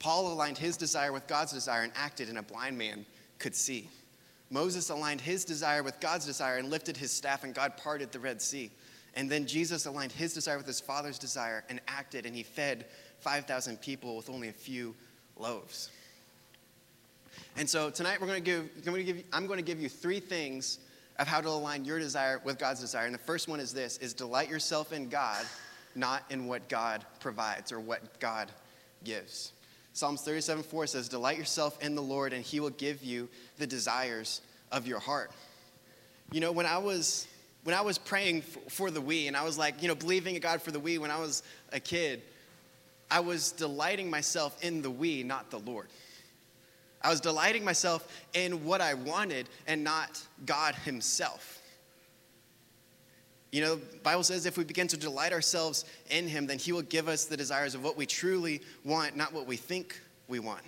Paul 0.02 0.32
aligned 0.32 0.58
his 0.58 0.76
desire 0.76 1.12
with 1.12 1.28
God's 1.28 1.52
desire 1.52 1.84
and 1.84 1.92
acted, 1.94 2.28
and 2.28 2.38
a 2.38 2.42
blind 2.42 2.76
man 2.76 3.06
could 3.38 3.54
see. 3.54 3.88
Moses 4.50 4.90
aligned 4.90 5.20
his 5.20 5.44
desire 5.44 5.84
with 5.84 6.00
God's 6.00 6.26
desire 6.26 6.56
and 6.56 6.70
lifted 6.70 6.96
his 6.96 7.12
staff, 7.12 7.44
and 7.44 7.54
God 7.54 7.76
parted 7.76 8.10
the 8.10 8.18
Red 8.18 8.42
Sea. 8.42 8.72
And 9.14 9.30
then 9.30 9.46
Jesus 9.46 9.86
aligned 9.86 10.10
his 10.10 10.34
desire 10.34 10.56
with 10.56 10.66
his 10.66 10.80
Father's 10.80 11.20
desire 11.20 11.62
and 11.68 11.80
acted, 11.86 12.26
and 12.26 12.34
he 12.34 12.42
fed 12.42 12.86
5,000 13.20 13.80
people 13.80 14.16
with 14.16 14.28
only 14.28 14.48
a 14.48 14.52
few 14.52 14.92
loaves. 15.42 15.90
And 17.56 17.68
so 17.68 17.90
tonight 17.90 18.20
we're 18.20 18.28
going 18.28 18.42
to 18.42 18.50
give, 18.50 18.70
I'm 18.86 18.92
going 18.92 19.06
to 19.06 19.12
give, 19.12 19.24
I'm 19.32 19.46
going 19.46 19.58
to 19.58 19.64
give 19.64 19.80
you 19.80 19.88
three 19.88 20.20
things 20.20 20.78
of 21.18 21.26
how 21.26 21.40
to 21.40 21.48
align 21.48 21.84
your 21.84 21.98
desire 21.98 22.40
with 22.44 22.58
God's 22.58 22.80
desire. 22.80 23.04
And 23.04 23.14
the 23.14 23.18
first 23.18 23.48
one 23.48 23.60
is 23.60 23.74
this 23.74 23.98
is 23.98 24.14
delight 24.14 24.48
yourself 24.48 24.92
in 24.92 25.08
God, 25.08 25.44
not 25.94 26.22
in 26.30 26.46
what 26.46 26.68
God 26.68 27.04
provides 27.20 27.72
or 27.72 27.80
what 27.80 28.18
God 28.20 28.50
gives. 29.04 29.52
Psalms 29.92 30.22
37 30.22 30.62
4 30.62 30.86
says, 30.86 31.08
Delight 31.08 31.36
yourself 31.36 31.82
in 31.82 31.94
the 31.94 32.02
Lord, 32.02 32.32
and 32.32 32.42
he 32.42 32.60
will 32.60 32.70
give 32.70 33.02
you 33.02 33.28
the 33.58 33.66
desires 33.66 34.40
of 34.70 34.86
your 34.86 35.00
heart. 35.00 35.30
You 36.30 36.40
know, 36.40 36.52
when 36.52 36.64
I 36.64 36.78
was 36.78 37.26
when 37.64 37.76
I 37.76 37.82
was 37.82 37.98
praying 37.98 38.42
for 38.42 38.90
the 38.90 39.00
Wii, 39.00 39.28
and 39.28 39.36
I 39.36 39.44
was 39.44 39.58
like, 39.58 39.82
you 39.82 39.88
know, 39.88 39.94
believing 39.94 40.34
in 40.34 40.40
God 40.40 40.62
for 40.62 40.70
the 40.70 40.80
Wii 40.80 40.98
when 40.98 41.10
I 41.10 41.20
was 41.20 41.42
a 41.72 41.78
kid, 41.78 42.22
I 43.12 43.20
was 43.20 43.52
delighting 43.52 44.08
myself 44.08 44.56
in 44.64 44.80
the 44.80 44.90
Wii, 44.90 45.26
not 45.26 45.50
the 45.50 45.58
Lord. 45.58 45.88
I 47.02 47.10
was 47.10 47.20
delighting 47.20 47.62
myself 47.62 48.08
in 48.32 48.64
what 48.64 48.80
I 48.80 48.94
wanted 48.94 49.50
and 49.66 49.84
not 49.84 50.18
God 50.46 50.74
Himself. 50.74 51.60
You 53.50 53.60
know, 53.60 53.78
Bible 54.02 54.22
says 54.22 54.46
if 54.46 54.56
we 54.56 54.64
begin 54.64 54.88
to 54.88 54.96
delight 54.96 55.34
ourselves 55.34 55.84
in 56.08 56.26
him, 56.26 56.46
then 56.46 56.58
he 56.58 56.72
will 56.72 56.80
give 56.80 57.06
us 57.06 57.26
the 57.26 57.36
desires 57.36 57.74
of 57.74 57.84
what 57.84 57.98
we 57.98 58.06
truly 58.06 58.62
want, 58.82 59.14
not 59.14 59.34
what 59.34 59.46
we 59.46 59.58
think 59.58 60.00
we 60.26 60.38
want. 60.38 60.62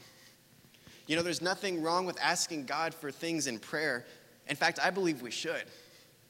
You 1.07 1.17
know, 1.17 1.23
there's 1.23 1.41
nothing 1.41 1.83
wrong 1.83 2.05
with 2.05 2.21
asking 2.21 2.67
God 2.67 2.93
for 2.93 3.11
things 3.11 3.47
in 3.47 3.59
prayer. 3.59 4.05
In 4.49 4.57
fact, 4.57 4.79
I 4.83 4.91
believe 4.91 5.23
we 5.23 5.31
should. 5.31 5.65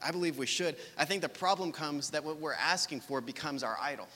I 0.00 0.12
believe 0.12 0.38
we 0.38 0.46
should. 0.46 0.77
I 0.96 1.05
think 1.05 1.22
the 1.22 1.29
problem 1.29 1.72
comes 1.72 2.11
that 2.11 2.22
what 2.22 2.38
we're 2.38 2.53
asking 2.53 3.00
for 3.00 3.20
becomes 3.20 3.64
our 3.64 3.77
idol. 3.83 4.07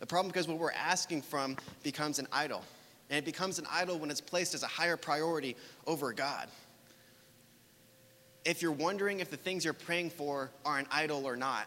The 0.00 0.06
problem 0.06 0.30
because 0.30 0.48
what 0.48 0.58
we're 0.58 0.72
asking 0.72 1.22
from 1.22 1.56
becomes 1.82 2.18
an 2.18 2.28
idol. 2.32 2.62
And 3.10 3.18
it 3.18 3.24
becomes 3.24 3.58
an 3.58 3.66
idol 3.70 3.98
when 3.98 4.10
it's 4.10 4.20
placed 4.20 4.54
as 4.54 4.62
a 4.62 4.66
higher 4.66 4.96
priority 4.96 5.56
over 5.86 6.12
God 6.12 6.48
if 8.44 8.60
you're 8.60 8.72
wondering 8.72 9.20
if 9.20 9.30
the 9.30 9.36
things 9.36 9.64
you're 9.64 9.72
praying 9.72 10.10
for 10.10 10.50
are 10.64 10.78
an 10.78 10.86
idol 10.90 11.26
or 11.26 11.36
not, 11.36 11.66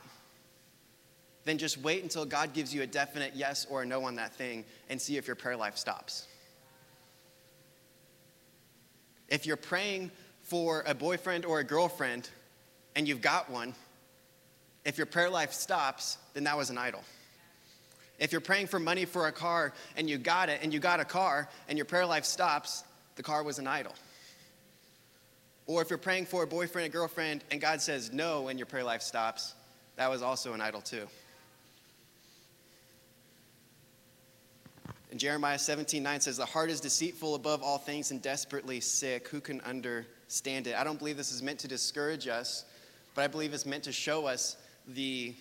then 1.44 1.58
just 1.58 1.78
wait 1.80 2.04
until 2.04 2.26
God 2.26 2.54
gives 2.54 2.74
you 2.74 2.82
a 2.82 2.88
definite 2.88 3.34
yes 3.36 3.66
or 3.70 3.82
a 3.82 3.86
no 3.86 4.04
on 4.04 4.16
that 4.16 4.34
thing 4.36 4.66
and 4.90 5.02
see 5.02 5.18
if 5.18 5.28
your 5.28 5.36
prayer 5.36 5.58
life 5.58 5.78
stops. 5.78 6.28
If 9.28 9.46
you're 9.46 9.58
praying 9.58 10.12
for 10.44 10.84
a 10.86 10.94
boyfriend 10.94 11.46
or 11.46 11.60
a 11.60 11.64
girlfriend 11.64 12.30
and 12.96 13.08
you've 13.08 13.22
got 13.22 13.50
one, 13.50 13.74
if 14.86 14.98
your 14.98 15.08
prayer 15.08 15.30
life 15.30 15.52
stops, 15.52 16.18
then 16.34 16.44
that 16.46 16.58
was 16.58 16.70
an 16.70 16.78
idol. 16.78 17.04
If 18.20 18.32
you're 18.32 18.42
praying 18.42 18.68
for 18.68 18.80
money 18.80 19.06
for 19.06 19.28
a 19.28 19.32
car 19.32 19.74
and 19.96 20.10
you 20.10 20.18
got 20.18 20.50
it 20.50 20.60
and 20.64 20.74
you 20.74 20.80
got 20.80 21.00
a 21.00 21.06
car 21.06 21.50
and 21.70 21.78
your 21.78 21.86
prayer 21.86 22.06
life 22.06 22.26
stops, 22.26 22.84
the 23.16 23.24
car 23.24 23.44
was 23.44 23.60
an 23.60 23.68
idol. 23.68 23.94
Or 25.68 25.82
if 25.82 25.90
you're 25.90 26.00
praying 26.00 26.26
for 26.28 26.44
a 26.44 26.48
boyfriend, 26.48 26.88
a 26.88 26.90
girlfriend, 26.90 27.44
and 27.52 27.60
God 27.60 27.82
says 27.82 28.12
no 28.12 28.48
and 28.48 28.58
your 28.58 28.66
prayer 28.66 28.84
life 28.84 29.02
stops, 29.02 29.54
that 29.98 30.10
was 30.10 30.22
also 30.22 30.54
an 30.54 30.62
idol 30.62 30.82
too. 30.82 31.08
And 35.12 35.20
Jeremiah 35.20 35.60
17 35.60 36.04
9 36.04 36.22
says, 36.22 36.38
The 36.38 36.46
heart 36.46 36.70
is 36.70 36.80
deceitful 36.80 37.36
above 37.36 37.64
all 37.64 37.78
things 37.78 38.12
and 38.12 38.22
desperately 38.22 38.80
sick. 38.80 39.28
Who 39.30 39.42
can 39.42 39.62
understand 39.62 40.68
it? 40.68 40.76
I 40.76 40.84
don't 40.84 41.00
believe 41.00 41.18
this 41.18 41.32
is 41.32 41.42
meant 41.42 41.60
to 41.60 41.68
discourage 41.68 42.28
us, 42.28 42.66
but 43.16 43.24
I 43.24 43.28
believe 43.28 43.54
it's 43.54 43.66
meant 43.66 43.84
to 43.86 43.92
show 43.92 44.26
us 44.26 44.58
the, 44.88 45.34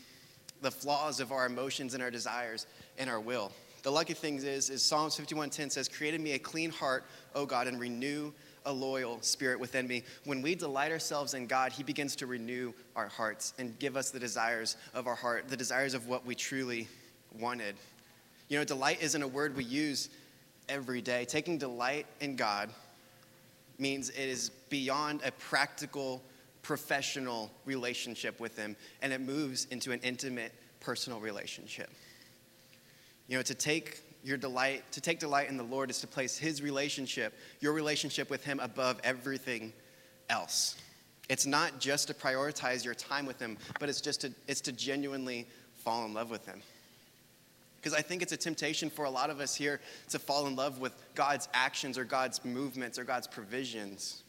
the 0.63 0.71
flaws 0.71 1.21
of 1.21 1.33
our 1.33 1.47
emotions 1.47 1.95
and 1.95 2.03
our 2.03 2.11
desires 2.11 2.67
and 2.99 3.09
our 3.11 3.21
will. 3.21 3.53
The 3.83 3.91
lucky 3.91 4.15
thing 4.15 4.37
is, 4.37 4.71
is 4.71 4.83
Psalms 4.83 5.17
51:10 5.17 5.71
says, 5.71 5.89
Created 5.89 6.21
me 6.21 6.33
a 6.33 6.39
clean 6.39 6.71
heart, 6.71 7.05
O 7.35 7.47
God, 7.47 7.69
and 7.69 7.79
renew 7.79 8.33
a 8.65 8.73
loyal 8.73 9.23
spirit 9.23 9.61
within 9.61 9.87
me. 9.87 10.03
When 10.25 10.43
we 10.43 10.55
delight 10.57 10.91
ourselves 10.91 11.35
in 11.35 11.47
God, 11.47 11.73
He 11.73 11.83
begins 11.83 12.17
to 12.17 12.27
renew 12.27 12.73
our 12.97 13.07
hearts 13.07 13.55
and 13.59 13.79
give 13.79 13.97
us 13.97 14.11
the 14.11 14.19
desires 14.19 14.77
of 14.93 15.07
our 15.07 15.15
heart, 15.15 15.49
the 15.49 15.57
desires 15.57 15.95
of 15.95 16.09
what 16.09 16.27
we 16.27 16.35
truly 16.35 16.89
wanted. 17.39 17.77
You 18.49 18.59
know, 18.59 18.65
delight 18.65 19.01
isn't 19.01 19.23
a 19.23 19.29
word 19.29 19.57
we 19.57 19.65
use 19.65 20.09
every 20.69 21.01
day. 21.01 21.25
Taking 21.25 21.59
delight 21.59 22.07
in 22.21 22.37
God 22.37 22.71
means 23.79 24.11
it 24.11 24.29
is 24.29 24.51
beyond 24.69 25.21
a 25.25 25.31
practical, 25.33 26.23
professional 26.67 27.49
relationship 27.65 28.41
with 28.41 28.59
Him, 28.59 28.75
and 29.01 29.13
it 29.13 29.21
moves 29.21 29.67
into 29.67 29.93
an 29.93 30.01
intimate, 30.03 30.53
personal 30.81 31.21
relationship. 31.21 31.89
You 33.29 33.37
know, 33.37 33.43
to 33.43 33.55
take 33.55 34.01
your 34.25 34.37
delight, 34.37 34.83
to 34.91 35.01
take 35.01 35.21
delight 35.21 35.49
in 35.49 35.57
the 35.57 35.63
Lord 35.63 35.91
is 35.91 36.01
to 36.01 36.09
place 36.09 36.37
his 36.37 36.61
relationship, 36.61 37.33
your 37.61 37.73
relationship 37.73 38.29
with 38.29 38.45
him 38.45 38.59
above 38.59 39.01
everything 39.05 39.73
else. 40.29 40.75
It's 41.29 41.47
not 41.47 41.79
just 41.79 42.09
to 42.09 42.15
prioritize 42.15 42.85
your 42.85 42.95
time 42.95 43.27
with 43.27 43.39
him, 43.39 43.57
but 43.79 43.89
it's 43.89 44.01
just 44.01 44.23
to, 44.23 44.33
it's 44.49 44.61
to 44.63 44.73
genuinely 44.73 45.47
fall 45.85 46.05
in 46.05 46.15
love 46.15 46.31
with 46.31 46.45
him. 46.45 46.61
Because 47.77 47.95
I 47.95 48.03
think 48.03 48.23
it's 48.23 48.33
a 48.33 48.37
temptation 48.37 48.91
for 48.91 49.05
a 49.05 49.11
lot 49.11 49.31
of 49.31 49.39
us 49.39 49.55
here 49.55 49.81
to 50.11 50.19
fall 50.19 50.49
in 50.49 50.57
love 50.57 50.81
with 50.81 50.93
God's 51.15 51.49
actions 51.55 51.97
or 51.97 52.05
God's 52.05 52.45
movements 52.45 52.99
or 52.99 53.05
God's 53.05 53.29
provisions. 53.29 54.25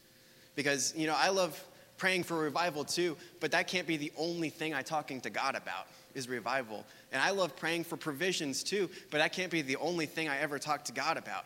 Because, 0.55 0.93
you 0.95 1.07
know, 1.07 1.15
I 1.17 1.29
love 1.29 1.63
praying 1.97 2.23
for 2.23 2.37
revival 2.37 2.83
too, 2.83 3.17
but 3.39 3.51
that 3.51 3.67
can't 3.67 3.87
be 3.87 3.97
the 3.97 4.11
only 4.17 4.49
thing 4.49 4.73
I'm 4.73 4.83
talking 4.83 5.21
to 5.21 5.29
God 5.29 5.55
about 5.55 5.87
is 6.13 6.29
revival. 6.29 6.85
And 7.11 7.21
I 7.21 7.31
love 7.31 7.55
praying 7.55 7.83
for 7.83 7.97
provisions 7.97 8.63
too, 8.63 8.89
but 9.11 9.19
that 9.19 9.33
can't 9.33 9.51
be 9.51 9.61
the 9.61 9.77
only 9.77 10.05
thing 10.05 10.29
I 10.29 10.39
ever 10.39 10.59
talk 10.59 10.85
to 10.85 10.91
God 10.91 11.17
about. 11.17 11.45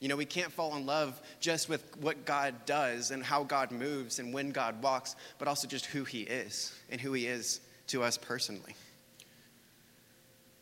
You 0.00 0.08
know, 0.08 0.16
we 0.16 0.24
can't 0.24 0.52
fall 0.52 0.76
in 0.76 0.86
love 0.86 1.20
just 1.40 1.68
with 1.68 1.82
what 2.00 2.24
God 2.24 2.54
does 2.66 3.10
and 3.10 3.22
how 3.22 3.42
God 3.42 3.72
moves 3.72 4.20
and 4.20 4.32
when 4.32 4.50
God 4.50 4.80
walks, 4.80 5.16
but 5.38 5.48
also 5.48 5.66
just 5.66 5.86
who 5.86 6.04
He 6.04 6.22
is 6.22 6.72
and 6.90 7.00
who 7.00 7.12
He 7.12 7.26
is 7.26 7.60
to 7.88 8.04
us 8.04 8.16
personally. 8.16 8.74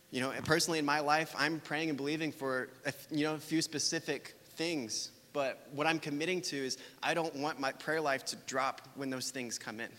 You 0.09 0.21
know, 0.21 0.31
personally 0.45 0.79
in 0.79 0.85
my 0.85 1.01
life, 1.01 1.35
I'm 1.37 1.59
praying 1.59 1.89
and 1.89 1.97
believing 1.97 2.31
for 2.31 2.69
a, 2.85 2.93
you 3.11 3.25
know, 3.25 3.35
a 3.35 3.39
few 3.39 3.61
specific 3.61 4.35
things, 4.55 5.11
but 5.37 5.67
what 5.71 5.85
I'm 5.85 5.99
committing 5.99 6.41
to 6.41 6.57
is 6.57 6.79
I 7.03 7.13
don't 7.13 7.35
want 7.35 7.59
my 7.59 7.71
prayer 7.71 8.01
life 8.01 8.25
to 8.25 8.35
drop 8.47 8.81
when 8.95 9.11
those 9.11 9.29
things 9.29 9.59
come 9.59 9.79
in. 9.79 9.89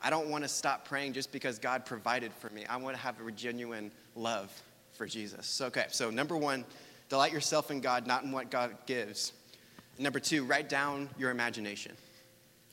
I 0.00 0.10
don't 0.10 0.28
want 0.28 0.44
to 0.44 0.48
stop 0.48 0.86
praying 0.86 1.14
just 1.14 1.32
because 1.32 1.58
God 1.58 1.84
provided 1.84 2.32
for 2.34 2.48
me. 2.50 2.64
I 2.66 2.76
want 2.76 2.94
to 2.94 3.02
have 3.02 3.16
a 3.20 3.32
genuine 3.32 3.90
love 4.14 4.52
for 4.92 5.08
Jesus. 5.08 5.48
So, 5.48 5.66
okay, 5.66 5.86
so 5.90 6.08
number 6.08 6.36
one, 6.36 6.64
delight 7.08 7.32
yourself 7.32 7.72
in 7.72 7.80
God, 7.80 8.06
not 8.06 8.22
in 8.22 8.30
what 8.30 8.48
God 8.48 8.76
gives. 8.86 9.32
Number 9.98 10.20
two, 10.20 10.44
write 10.44 10.68
down 10.68 11.10
your 11.18 11.32
imagination. 11.32 11.90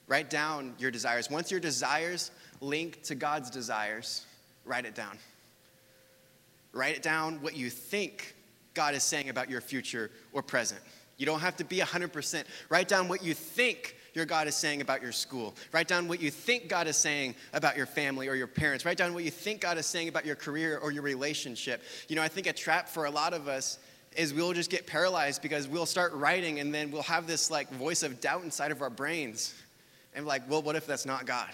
Write 0.07 0.29
down 0.29 0.75
your 0.77 0.91
desires. 0.91 1.31
Once 1.31 1.49
your 1.49 1.59
desires 1.59 2.29
link 2.61 3.01
to 3.05 3.15
God's 3.15 3.49
desires, 3.49 4.23
write 4.65 4.85
it 4.85 4.93
down. 4.93 5.17
Write 6.73 6.95
it 6.95 7.01
down 7.01 7.41
what 7.41 7.57
you 7.57 7.71
think 7.71 8.35
God 8.75 8.93
is 8.93 9.01
saying 9.01 9.29
about 9.29 9.49
your 9.49 9.61
future 9.61 10.11
or 10.31 10.43
present. 10.43 10.81
You 11.19 11.25
don't 11.25 11.41
have 11.41 11.57
to 11.57 11.65
be 11.65 11.79
100%. 11.79 12.45
Write 12.69 12.87
down 12.87 13.09
what 13.09 13.21
you 13.21 13.35
think 13.35 13.97
your 14.13 14.25
God 14.25 14.47
is 14.47 14.55
saying 14.55 14.81
about 14.81 15.03
your 15.03 15.11
school. 15.11 15.53
Write 15.73 15.89
down 15.89 16.07
what 16.07 16.21
you 16.21 16.31
think 16.31 16.69
God 16.69 16.87
is 16.87 16.95
saying 16.95 17.35
about 17.53 17.75
your 17.77 17.85
family 17.85 18.29
or 18.29 18.35
your 18.35 18.47
parents. 18.47 18.85
Write 18.85 18.97
down 18.97 19.13
what 19.13 19.25
you 19.25 19.29
think 19.29 19.59
God 19.61 19.77
is 19.77 19.85
saying 19.85 20.07
about 20.07 20.25
your 20.25 20.37
career 20.37 20.79
or 20.81 20.91
your 20.91 21.03
relationship. 21.03 21.83
You 22.07 22.15
know, 22.15 22.23
I 22.23 22.29
think 22.29 22.47
a 22.47 22.53
trap 22.53 22.87
for 22.87 23.03
a 23.03 23.11
lot 23.11 23.33
of 23.33 23.49
us 23.49 23.77
is 24.15 24.33
we'll 24.33 24.53
just 24.53 24.71
get 24.71 24.87
paralyzed 24.87 25.41
because 25.41 25.67
we'll 25.67 25.85
start 25.85 26.13
writing 26.13 26.61
and 26.61 26.73
then 26.73 26.89
we'll 26.89 27.03
have 27.03 27.27
this 27.27 27.51
like 27.51 27.69
voice 27.69 28.01
of 28.01 28.21
doubt 28.21 28.43
inside 28.43 28.71
of 28.71 28.81
our 28.81 28.89
brains. 28.89 29.53
And 30.15 30.25
like, 30.25 30.49
well, 30.49 30.61
what 30.61 30.77
if 30.77 30.87
that's 30.87 31.05
not 31.05 31.25
God? 31.25 31.49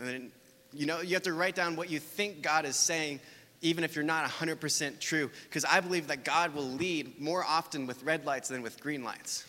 And 0.00 0.08
then, 0.08 0.32
you 0.72 0.86
know, 0.86 1.02
you 1.02 1.14
have 1.14 1.22
to 1.24 1.34
write 1.34 1.54
down 1.54 1.76
what 1.76 1.90
you 1.90 2.00
think 2.00 2.40
God 2.40 2.64
is 2.64 2.76
saying 2.76 3.20
even 3.64 3.82
if 3.82 3.96
you're 3.96 4.04
not 4.04 4.28
100% 4.30 5.00
true. 5.00 5.30
Because 5.44 5.64
I 5.64 5.80
believe 5.80 6.06
that 6.08 6.22
God 6.22 6.54
will 6.54 6.62
lead 6.62 7.18
more 7.18 7.42
often 7.42 7.86
with 7.86 8.02
red 8.04 8.26
lights 8.26 8.50
than 8.50 8.62
with 8.62 8.78
green 8.78 9.02
lights. 9.02 9.44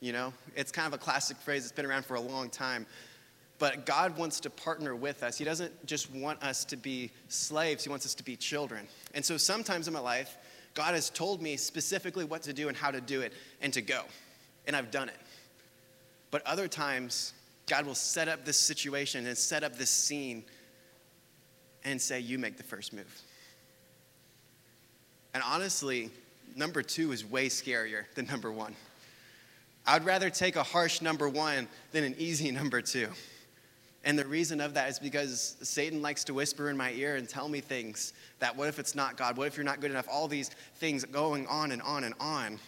You 0.00 0.12
know, 0.12 0.32
it's 0.56 0.72
kind 0.72 0.88
of 0.88 0.92
a 0.92 0.98
classic 0.98 1.36
phrase 1.36 1.62
it's 1.62 1.72
been 1.72 1.86
around 1.86 2.04
for 2.04 2.16
a 2.16 2.20
long 2.20 2.50
time. 2.50 2.84
But 3.60 3.86
God 3.86 4.18
wants 4.18 4.40
to 4.40 4.50
partner 4.50 4.96
with 4.96 5.22
us. 5.22 5.38
He 5.38 5.44
doesn't 5.44 5.86
just 5.86 6.12
want 6.12 6.42
us 6.42 6.64
to 6.64 6.76
be 6.76 7.12
slaves, 7.28 7.84
He 7.84 7.90
wants 7.90 8.04
us 8.04 8.14
to 8.14 8.24
be 8.24 8.34
children. 8.34 8.88
And 9.14 9.24
so 9.24 9.36
sometimes 9.36 9.86
in 9.86 9.94
my 9.94 10.00
life, 10.00 10.36
God 10.74 10.94
has 10.94 11.08
told 11.08 11.40
me 11.40 11.56
specifically 11.56 12.24
what 12.24 12.42
to 12.42 12.52
do 12.52 12.68
and 12.68 12.76
how 12.76 12.90
to 12.90 13.00
do 13.00 13.20
it 13.20 13.32
and 13.60 13.72
to 13.72 13.82
go. 13.82 14.02
And 14.66 14.74
I've 14.74 14.90
done 14.90 15.08
it. 15.08 15.18
But 16.32 16.44
other 16.46 16.66
times, 16.66 17.34
God 17.66 17.86
will 17.86 17.94
set 17.94 18.26
up 18.28 18.44
this 18.44 18.58
situation 18.58 19.26
and 19.26 19.38
set 19.38 19.62
up 19.62 19.76
this 19.76 19.90
scene 19.90 20.42
and 21.84 22.00
say, 22.00 22.18
You 22.18 22.38
make 22.38 22.56
the 22.56 22.62
first 22.64 22.92
move. 22.92 23.22
And 25.34 25.42
honestly, 25.46 26.10
number 26.56 26.82
two 26.82 27.12
is 27.12 27.24
way 27.24 27.48
scarier 27.48 28.04
than 28.14 28.26
number 28.26 28.50
one. 28.50 28.74
I'd 29.86 30.04
rather 30.04 30.30
take 30.30 30.56
a 30.56 30.62
harsh 30.62 31.00
number 31.00 31.28
one 31.28 31.68
than 31.92 32.04
an 32.04 32.14
easy 32.18 32.50
number 32.50 32.82
two. 32.82 33.08
And 34.02 34.18
the 34.18 34.26
reason 34.26 34.60
of 34.60 34.74
that 34.74 34.88
is 34.88 34.98
because 34.98 35.56
Satan 35.62 36.00
likes 36.00 36.24
to 36.24 36.34
whisper 36.34 36.70
in 36.70 36.76
my 36.76 36.92
ear 36.92 37.16
and 37.16 37.28
tell 37.28 37.48
me 37.48 37.60
things 37.60 38.14
that 38.38 38.56
what 38.56 38.68
if 38.68 38.78
it's 38.78 38.94
not 38.94 39.16
God? 39.16 39.36
What 39.36 39.46
if 39.46 39.56
you're 39.56 39.64
not 39.64 39.80
good 39.80 39.90
enough? 39.90 40.06
All 40.10 40.26
these 40.26 40.50
things 40.76 41.04
going 41.04 41.46
on 41.48 41.72
and 41.72 41.82
on 41.82 42.04
and 42.04 42.14
on. 42.18 42.58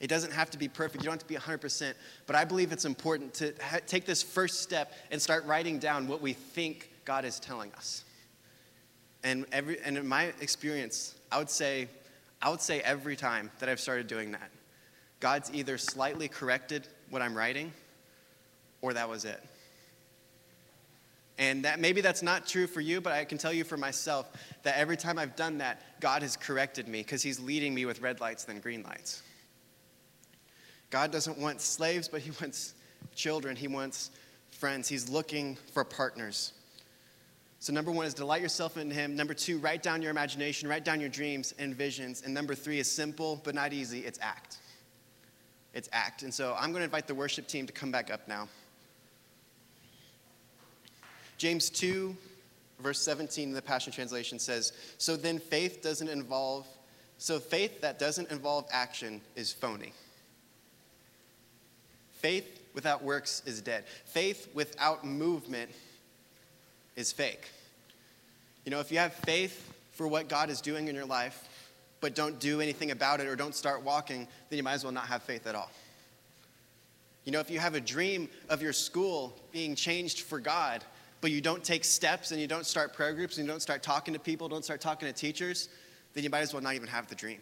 It 0.00 0.08
doesn't 0.08 0.32
have 0.32 0.50
to 0.50 0.58
be 0.58 0.68
perfect. 0.68 1.02
You 1.02 1.06
don't 1.06 1.14
have 1.14 1.26
to 1.26 1.26
be 1.26 1.34
100%. 1.34 1.94
But 2.26 2.36
I 2.36 2.44
believe 2.44 2.72
it's 2.72 2.84
important 2.84 3.34
to 3.34 3.54
ha- 3.60 3.78
take 3.86 4.04
this 4.04 4.22
first 4.22 4.60
step 4.60 4.92
and 5.10 5.20
start 5.20 5.44
writing 5.46 5.78
down 5.78 6.06
what 6.06 6.20
we 6.20 6.34
think 6.34 6.90
God 7.04 7.24
is 7.24 7.40
telling 7.40 7.72
us. 7.72 8.04
And, 9.24 9.46
every, 9.50 9.80
and 9.80 9.96
in 9.96 10.06
my 10.06 10.32
experience, 10.40 11.14
I 11.30 11.38
would 11.38 11.50
say, 11.50 11.88
I 12.40 12.50
would 12.50 12.60
say 12.60 12.80
every 12.80 13.16
time 13.16 13.50
that 13.58 13.68
I've 13.68 13.80
started 13.80 14.06
doing 14.06 14.32
that, 14.32 14.50
God's 15.20 15.50
either 15.52 15.78
slightly 15.78 16.28
corrected 16.28 16.86
what 17.10 17.22
I'm 17.22 17.34
writing, 17.34 17.72
or 18.80 18.94
that 18.94 19.08
was 19.08 19.24
it. 19.24 19.42
And 21.38 21.64
that 21.64 21.78
maybe 21.78 22.00
that's 22.00 22.22
not 22.22 22.46
true 22.46 22.66
for 22.66 22.80
you, 22.80 23.00
but 23.00 23.12
I 23.12 23.24
can 23.24 23.38
tell 23.38 23.52
you 23.52 23.62
for 23.62 23.76
myself 23.76 24.30
that 24.64 24.76
every 24.76 24.96
time 24.96 25.18
I've 25.18 25.36
done 25.36 25.58
that, 25.58 26.00
God 26.00 26.22
has 26.22 26.36
corrected 26.36 26.88
me 26.88 27.00
because 27.00 27.22
He's 27.22 27.38
leading 27.38 27.74
me 27.74 27.84
with 27.84 28.00
red 28.00 28.20
lights 28.20 28.44
than 28.44 28.58
green 28.60 28.82
lights. 28.82 29.22
God 30.90 31.12
doesn't 31.12 31.38
want 31.38 31.60
slaves, 31.60 32.08
but 32.08 32.20
He 32.20 32.32
wants 32.40 32.74
children. 33.14 33.54
He 33.54 33.68
wants 33.68 34.10
friends. 34.50 34.88
He's 34.88 35.08
looking 35.08 35.56
for 35.72 35.84
partners. 35.84 36.54
So, 37.60 37.72
number 37.72 37.90
one 37.90 38.06
is 38.06 38.14
delight 38.14 38.40
yourself 38.40 38.76
in 38.76 38.90
Him. 38.90 39.16
Number 39.16 39.34
two, 39.34 39.58
write 39.58 39.82
down 39.82 40.00
your 40.00 40.10
imagination, 40.10 40.68
write 40.68 40.84
down 40.84 41.00
your 41.00 41.08
dreams 41.08 41.54
and 41.58 41.74
visions. 41.74 42.22
And 42.22 42.32
number 42.32 42.54
three 42.54 42.78
is 42.78 42.90
simple 42.90 43.40
but 43.42 43.54
not 43.54 43.72
easy 43.72 44.00
it's 44.00 44.18
act. 44.22 44.58
It's 45.74 45.88
act. 45.92 46.22
And 46.22 46.32
so, 46.32 46.54
I'm 46.58 46.70
going 46.70 46.80
to 46.80 46.84
invite 46.84 47.08
the 47.08 47.14
worship 47.14 47.48
team 47.48 47.66
to 47.66 47.72
come 47.72 47.90
back 47.90 48.10
up 48.10 48.28
now. 48.28 48.48
James 51.36 51.70
2, 51.70 52.16
verse 52.80 53.00
17 53.00 53.48
in 53.48 53.54
the 53.54 53.62
Passion 53.62 53.92
Translation 53.92 54.38
says, 54.38 54.72
So 54.98 55.16
then 55.16 55.38
faith 55.38 55.82
doesn't 55.82 56.08
involve, 56.08 56.66
so 57.18 57.38
faith 57.38 57.80
that 57.80 57.98
doesn't 57.98 58.30
involve 58.30 58.66
action 58.72 59.20
is 59.36 59.52
phony. 59.52 59.92
Faith 62.12 62.60
without 62.74 63.02
works 63.02 63.42
is 63.46 63.60
dead. 63.60 63.84
Faith 64.04 64.48
without 64.54 65.04
movement 65.04 65.70
is 66.98 67.12
fake. 67.12 67.48
You 68.64 68.72
know, 68.72 68.80
if 68.80 68.90
you 68.90 68.98
have 68.98 69.14
faith 69.14 69.72
for 69.92 70.08
what 70.08 70.28
God 70.28 70.50
is 70.50 70.60
doing 70.60 70.88
in 70.88 70.96
your 70.96 71.06
life, 71.06 71.48
but 72.00 72.16
don't 72.16 72.38
do 72.40 72.60
anything 72.60 72.90
about 72.90 73.20
it 73.20 73.28
or 73.28 73.36
don't 73.36 73.54
start 73.54 73.84
walking, 73.84 74.26
then 74.50 74.56
you 74.56 74.64
might 74.64 74.72
as 74.72 74.82
well 74.82 74.92
not 74.92 75.06
have 75.06 75.22
faith 75.22 75.46
at 75.46 75.54
all. 75.54 75.70
You 77.24 77.30
know, 77.30 77.38
if 77.38 77.50
you 77.50 77.60
have 77.60 77.76
a 77.76 77.80
dream 77.80 78.28
of 78.48 78.62
your 78.62 78.72
school 78.72 79.32
being 79.52 79.76
changed 79.76 80.22
for 80.22 80.40
God, 80.40 80.82
but 81.20 81.30
you 81.30 81.40
don't 81.40 81.62
take 81.62 81.84
steps 81.84 82.32
and 82.32 82.40
you 82.40 82.48
don't 82.48 82.66
start 82.66 82.94
prayer 82.94 83.12
groups 83.12 83.38
and 83.38 83.46
you 83.46 83.52
don't 83.52 83.62
start 83.62 83.82
talking 83.82 84.12
to 84.14 84.20
people, 84.20 84.48
don't 84.48 84.64
start 84.64 84.80
talking 84.80 85.06
to 85.06 85.14
teachers, 85.14 85.68
then 86.14 86.24
you 86.24 86.30
might 86.30 86.40
as 86.40 86.52
well 86.52 86.62
not 86.62 86.74
even 86.74 86.88
have 86.88 87.08
the 87.08 87.14
dream. 87.14 87.38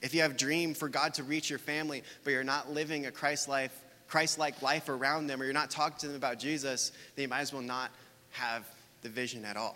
If 0.00 0.12
you 0.12 0.22
have 0.22 0.36
dream 0.36 0.74
for 0.74 0.88
God 0.88 1.14
to 1.14 1.22
reach 1.22 1.50
your 1.50 1.60
family, 1.60 2.02
but 2.24 2.32
you're 2.32 2.42
not 2.42 2.72
living 2.72 3.06
a 3.06 3.12
Christ 3.12 3.48
life, 3.48 3.84
Christ-like 4.12 4.60
life 4.60 4.90
around 4.90 5.26
them, 5.26 5.40
or 5.40 5.44
you're 5.44 5.54
not 5.54 5.70
talking 5.70 5.96
to 6.00 6.06
them 6.08 6.16
about 6.16 6.38
Jesus, 6.38 6.92
then 7.16 7.22
you 7.22 7.28
might 7.28 7.40
as 7.40 7.50
well 7.50 7.62
not 7.62 7.90
have 8.32 8.68
the 9.00 9.08
vision 9.08 9.42
at 9.46 9.56
all. 9.56 9.74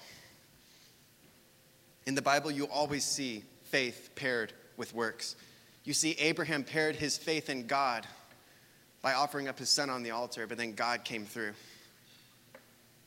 In 2.05 2.15
the 2.15 2.21
Bible, 2.21 2.51
you 2.51 2.67
always 2.67 3.03
see 3.03 3.45
faith 3.65 4.11
paired 4.15 4.53
with 4.77 4.95
works. 4.95 5.37
You 5.85 5.95
see 5.95 6.13
Abraham 6.19 6.65
paired 6.65 6.97
his 6.97 7.17
faith 7.17 7.49
in 7.49 7.67
God 7.67 8.07
by 9.01 9.15
offering 9.15 9.49
up 9.49 9.59
his 9.59 9.71
son 9.71 9.89
on 9.89 10.03
the 10.03 10.11
altar, 10.11 10.47
but 10.47 10.59
then 10.59 10.75
God 10.75 11.03
came 11.03 11.25
through. 11.25 11.55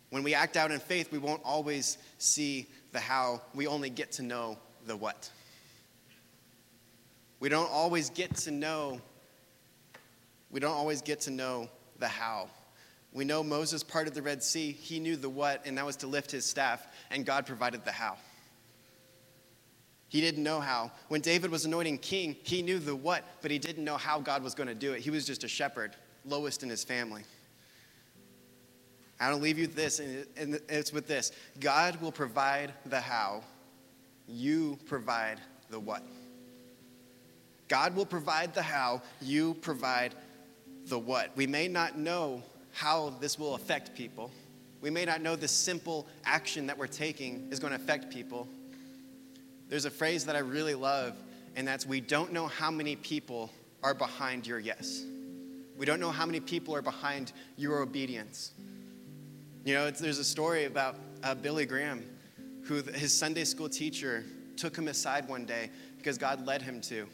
When 0.09 0.23
we 0.23 0.33
act 0.33 0.57
out 0.57 0.71
in 0.71 0.79
faith, 0.79 1.11
we 1.11 1.19
won't 1.19 1.43
always 1.45 1.99
see 2.17 2.65
the 2.91 2.99
how, 2.99 3.39
we 3.53 3.67
only 3.67 3.91
get 3.91 4.13
to 4.13 4.23
know 4.23 4.57
the 4.87 4.95
what. 4.97 5.29
We 7.39 7.49
don't 7.49 7.69
always 7.69 8.09
get 8.09 8.35
to 8.37 8.51
know 8.51 8.99
we 10.51 10.59
don't 10.59 10.75
always 10.75 11.01
get 11.01 11.21
to 11.21 11.31
know 11.31 11.69
the 11.99 12.07
how. 12.07 12.49
We 13.11 13.25
know 13.25 13.43
Moses 13.43 13.83
parted 13.83 14.13
the 14.13 14.21
Red 14.21 14.43
Sea, 14.43 14.71
he 14.71 14.99
knew 14.99 15.15
the 15.15 15.29
what, 15.29 15.65
and 15.65 15.77
that 15.77 15.85
was 15.85 15.95
to 15.97 16.07
lift 16.07 16.31
his 16.31 16.45
staff, 16.45 16.85
and 17.09 17.25
God 17.25 17.45
provided 17.45 17.83
the 17.85 17.91
how. 17.91 18.17
He 20.09 20.21
didn't 20.21 20.43
know 20.43 20.59
how. 20.59 20.91
When 21.07 21.21
David 21.21 21.51
was 21.51 21.65
anointing 21.65 21.99
king, 21.99 22.35
he 22.43 22.61
knew 22.61 22.79
the 22.79 22.95
what, 22.95 23.23
but 23.41 23.51
he 23.51 23.59
didn't 23.59 23.83
know 23.83 23.97
how 23.97 24.19
God 24.19 24.43
was 24.43 24.55
going 24.55 24.67
to 24.67 24.75
do 24.75 24.93
it. 24.93 25.01
He 25.01 25.11
was 25.11 25.25
just 25.25 25.43
a 25.43 25.47
shepherd, 25.47 25.95
lowest 26.25 26.63
in 26.63 26.69
his 26.69 26.83
family. 26.83 27.23
I 29.19 29.29
don't 29.29 29.41
leave 29.41 29.59
you 29.59 29.67
with 29.67 29.75
this, 29.75 29.99
and 29.99 30.59
it's 30.69 30.93
with 30.93 31.07
this 31.07 31.31
God 31.59 32.01
will 32.01 32.11
provide 32.11 32.73
the 32.85 33.01
how, 33.01 33.43
you 34.27 34.77
provide 34.87 35.39
the 35.69 35.79
what. 35.79 36.03
God 37.67 37.95
will 37.95 38.05
provide 38.05 38.55
the 38.55 38.63
how, 38.63 39.01
you 39.21 39.53
provide 39.55 40.15
the 40.89 40.99
what. 40.99 41.31
We 41.35 41.47
may 41.47 41.67
not 41.67 41.97
know 41.97 42.43
how 42.71 43.13
this 43.21 43.39
will 43.39 43.55
affect 43.55 43.95
people. 43.95 44.31
We 44.81 44.89
may 44.89 45.05
not 45.05 45.21
know 45.21 45.35
the 45.35 45.47
simple 45.47 46.07
action 46.25 46.67
that 46.67 46.77
we're 46.77 46.87
taking 46.87 47.47
is 47.51 47.59
going 47.59 47.71
to 47.71 47.75
affect 47.75 48.11
people. 48.11 48.47
There's 49.67 49.85
a 49.85 49.91
phrase 49.91 50.25
that 50.25 50.35
I 50.35 50.39
really 50.39 50.75
love, 50.75 51.15
and 51.55 51.67
that's 51.67 51.85
we 51.85 52.01
don't 52.01 52.33
know 52.33 52.47
how 52.47 52.71
many 52.71 52.95
people 52.95 53.51
are 53.83 53.93
behind 53.93 54.47
your 54.47 54.59
yes. 54.59 55.03
We 55.77 55.85
don't 55.85 55.99
know 55.99 56.11
how 56.11 56.25
many 56.25 56.39
people 56.39 56.75
are 56.75 56.81
behind 56.81 57.31
your 57.55 57.79
obedience. 57.79 58.51
You 59.63 59.75
know, 59.75 59.91
there's 59.91 60.19
a 60.19 60.23
story 60.23 60.65
about 60.65 60.95
uh, 61.23 61.35
Billy 61.35 61.65
Graham, 61.65 62.03
who 62.63 62.81
his 62.81 63.17
Sunday 63.17 63.43
school 63.43 63.69
teacher 63.69 64.25
took 64.57 64.75
him 64.75 64.87
aside 64.87 65.27
one 65.27 65.45
day 65.45 65.69
because 65.97 66.17
God 66.17 66.45
led 66.45 66.61
him 66.61 66.81
to 66.81 67.07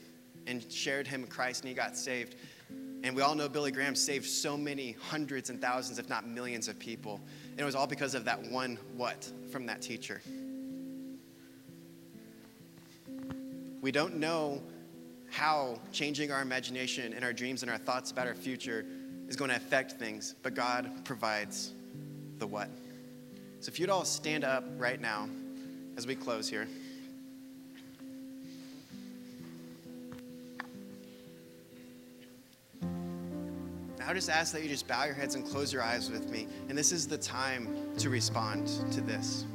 and 0.47 0.71
shared 0.71 1.07
him 1.07 1.25
Christ 1.27 1.61
and 1.61 1.69
he 1.69 1.75
got 1.75 1.97
saved. 1.97 2.35
And 3.05 3.15
we 3.15 3.21
all 3.21 3.35
know 3.35 3.47
Billy 3.47 3.69
Graham 3.69 3.93
saved 3.93 4.25
so 4.25 4.57
many 4.57 4.93
hundreds 4.93 5.51
and 5.51 5.61
thousands, 5.61 5.99
if 5.99 6.09
not 6.09 6.27
millions, 6.27 6.67
of 6.67 6.79
people. 6.79 7.21
And 7.51 7.59
it 7.59 7.63
was 7.63 7.75
all 7.75 7.85
because 7.85 8.15
of 8.15 8.25
that 8.25 8.41
one 8.49 8.79
what 8.97 9.31
from 9.51 9.67
that 9.67 9.79
teacher. 9.79 10.23
We 13.79 13.91
don't 13.91 14.15
know 14.15 14.63
how 15.29 15.79
changing 15.91 16.31
our 16.31 16.41
imagination 16.41 17.13
and 17.13 17.23
our 17.23 17.31
dreams 17.31 17.61
and 17.61 17.71
our 17.71 17.77
thoughts 17.77 18.09
about 18.09 18.25
our 18.25 18.33
future 18.33 18.83
is 19.27 19.35
going 19.35 19.51
to 19.51 19.55
affect 19.55 19.91
things, 19.91 20.33
but 20.41 20.55
God 20.55 21.05
provides 21.05 21.73
the 22.39 22.47
what. 22.47 22.69
So 23.59 23.69
if 23.69 23.79
you'd 23.79 23.91
all 23.91 24.03
stand 24.03 24.43
up 24.43 24.63
right 24.77 24.99
now 24.99 25.29
as 25.95 26.07
we 26.07 26.15
close 26.15 26.49
here. 26.49 26.67
I 34.07 34.13
just 34.13 34.29
ask 34.29 34.53
that 34.53 34.61
you 34.61 34.69
just 34.69 34.87
bow 34.87 35.05
your 35.05 35.15
heads 35.15 35.33
and 35.33 35.43
close 35.43 35.73
your 35.73 35.81
eyes 35.81 36.11
with 36.11 36.29
me. 36.29 36.47
And 36.69 36.77
this 36.77 36.91
is 36.91 37.07
the 37.07 37.17
time 37.17 37.95
to 37.97 38.11
respond 38.11 38.67
to 38.91 39.01
this. 39.01 39.45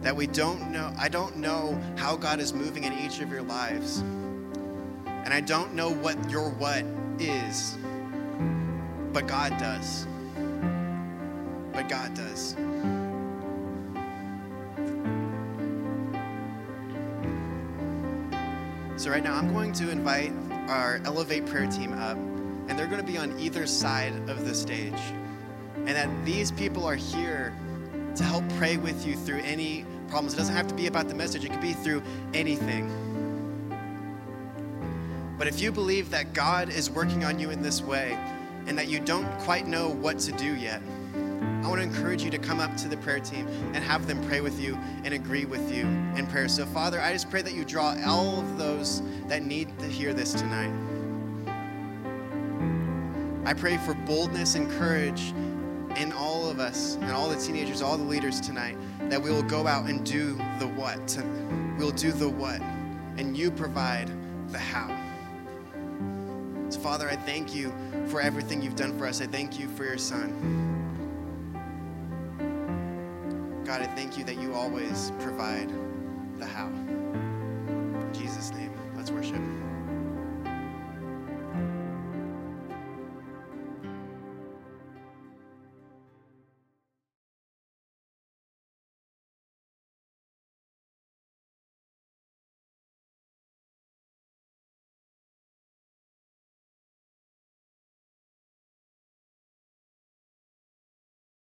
That 0.00 0.16
we 0.16 0.26
don't 0.26 0.72
know, 0.72 0.94
I 0.98 1.10
don't 1.10 1.36
know 1.36 1.78
how 1.98 2.16
God 2.16 2.40
is 2.40 2.54
moving 2.54 2.84
in 2.84 2.94
each 2.94 3.20
of 3.20 3.30
your 3.30 3.42
lives. 3.42 3.98
And 3.98 5.34
I 5.34 5.42
don't 5.42 5.74
know 5.74 5.90
what 5.90 6.30
your 6.30 6.48
what 6.52 6.84
is, 7.18 7.76
but 9.12 9.26
God 9.26 9.58
does. 9.58 10.06
But 11.74 11.86
God 11.90 12.14
does. 12.14 12.56
So, 18.96 19.10
right 19.10 19.22
now, 19.22 19.34
I'm 19.34 19.52
going 19.52 19.72
to 19.74 19.90
invite 19.90 20.32
our 20.68 21.00
Elevate 21.04 21.46
prayer 21.46 21.66
team 21.66 21.92
up 21.92 22.18
and 22.68 22.78
they're 22.78 22.86
going 22.86 23.00
to 23.04 23.06
be 23.06 23.18
on 23.18 23.38
either 23.38 23.66
side 23.66 24.12
of 24.28 24.46
the 24.46 24.54
stage. 24.54 25.00
And 25.74 25.88
that 25.88 26.08
these 26.24 26.52
people 26.52 26.84
are 26.84 26.94
here 26.94 27.56
to 28.14 28.22
help 28.22 28.48
pray 28.50 28.76
with 28.76 29.06
you 29.06 29.16
through 29.16 29.40
any 29.40 29.84
problems. 30.08 30.34
It 30.34 30.36
doesn't 30.36 30.54
have 30.54 30.68
to 30.68 30.74
be 30.74 30.86
about 30.86 31.08
the 31.08 31.14
message, 31.14 31.44
it 31.44 31.50
could 31.50 31.60
be 31.60 31.72
through 31.72 32.02
anything. 32.34 32.90
But 35.38 35.46
if 35.46 35.60
you 35.60 35.70
believe 35.70 36.10
that 36.10 36.32
God 36.32 36.68
is 36.68 36.90
working 36.90 37.24
on 37.24 37.38
you 37.38 37.50
in 37.50 37.62
this 37.62 37.80
way 37.80 38.18
and 38.66 38.76
that 38.76 38.88
you 38.88 38.98
don't 38.98 39.30
quite 39.38 39.68
know 39.68 39.88
what 39.88 40.18
to 40.20 40.32
do 40.32 40.56
yet, 40.56 40.82
I 41.62 41.68
want 41.68 41.80
to 41.80 41.86
encourage 41.86 42.22
you 42.24 42.30
to 42.30 42.38
come 42.38 42.60
up 42.60 42.76
to 42.78 42.88
the 42.88 42.96
prayer 42.96 43.20
team 43.20 43.46
and 43.74 43.76
have 43.76 44.06
them 44.06 44.24
pray 44.26 44.40
with 44.40 44.60
you 44.60 44.76
and 45.04 45.14
agree 45.14 45.44
with 45.44 45.72
you 45.72 45.82
in 46.16 46.26
prayer. 46.26 46.48
So, 46.48 46.66
Father, 46.66 47.00
I 47.00 47.12
just 47.12 47.30
pray 47.30 47.42
that 47.42 47.52
you 47.52 47.64
draw 47.64 47.96
all 48.06 48.40
of 48.40 48.58
those 48.58 49.02
that 49.28 49.42
need 49.42 49.78
to 49.78 49.86
hear 49.86 50.12
this 50.12 50.32
tonight. 50.32 50.72
I 53.48 53.54
pray 53.54 53.78
for 53.78 53.94
boldness 53.94 54.56
and 54.56 54.70
courage 54.72 55.32
in 55.96 56.12
all 56.12 56.50
of 56.50 56.60
us 56.60 56.96
and 56.96 57.10
all 57.10 57.30
the 57.30 57.36
teenagers, 57.36 57.80
all 57.80 57.96
the 57.96 58.04
leaders 58.04 58.42
tonight, 58.42 58.76
that 59.08 59.22
we 59.22 59.30
will 59.30 59.42
go 59.42 59.66
out 59.66 59.88
and 59.88 60.04
do 60.04 60.34
the 60.58 60.66
what. 60.66 61.18
We'll 61.78 61.92
do 61.92 62.12
the 62.12 62.28
what, 62.28 62.60
and 63.16 63.34
you 63.34 63.50
provide 63.50 64.10
the 64.50 64.58
how. 64.58 64.88
So, 66.68 66.78
Father, 66.80 67.08
I 67.08 67.16
thank 67.16 67.54
you 67.54 67.72
for 68.08 68.20
everything 68.20 68.60
you've 68.60 68.76
done 68.76 68.98
for 68.98 69.06
us. 69.06 69.22
I 69.22 69.26
thank 69.26 69.58
you 69.58 69.66
for 69.66 69.86
your 69.86 69.96
Son. 69.96 70.28
God, 73.64 73.80
I 73.80 73.86
thank 73.86 74.18
you 74.18 74.24
that 74.24 74.38
you 74.38 74.52
always 74.52 75.10
provide 75.20 75.72
the 76.36 76.44
how. 76.44 76.70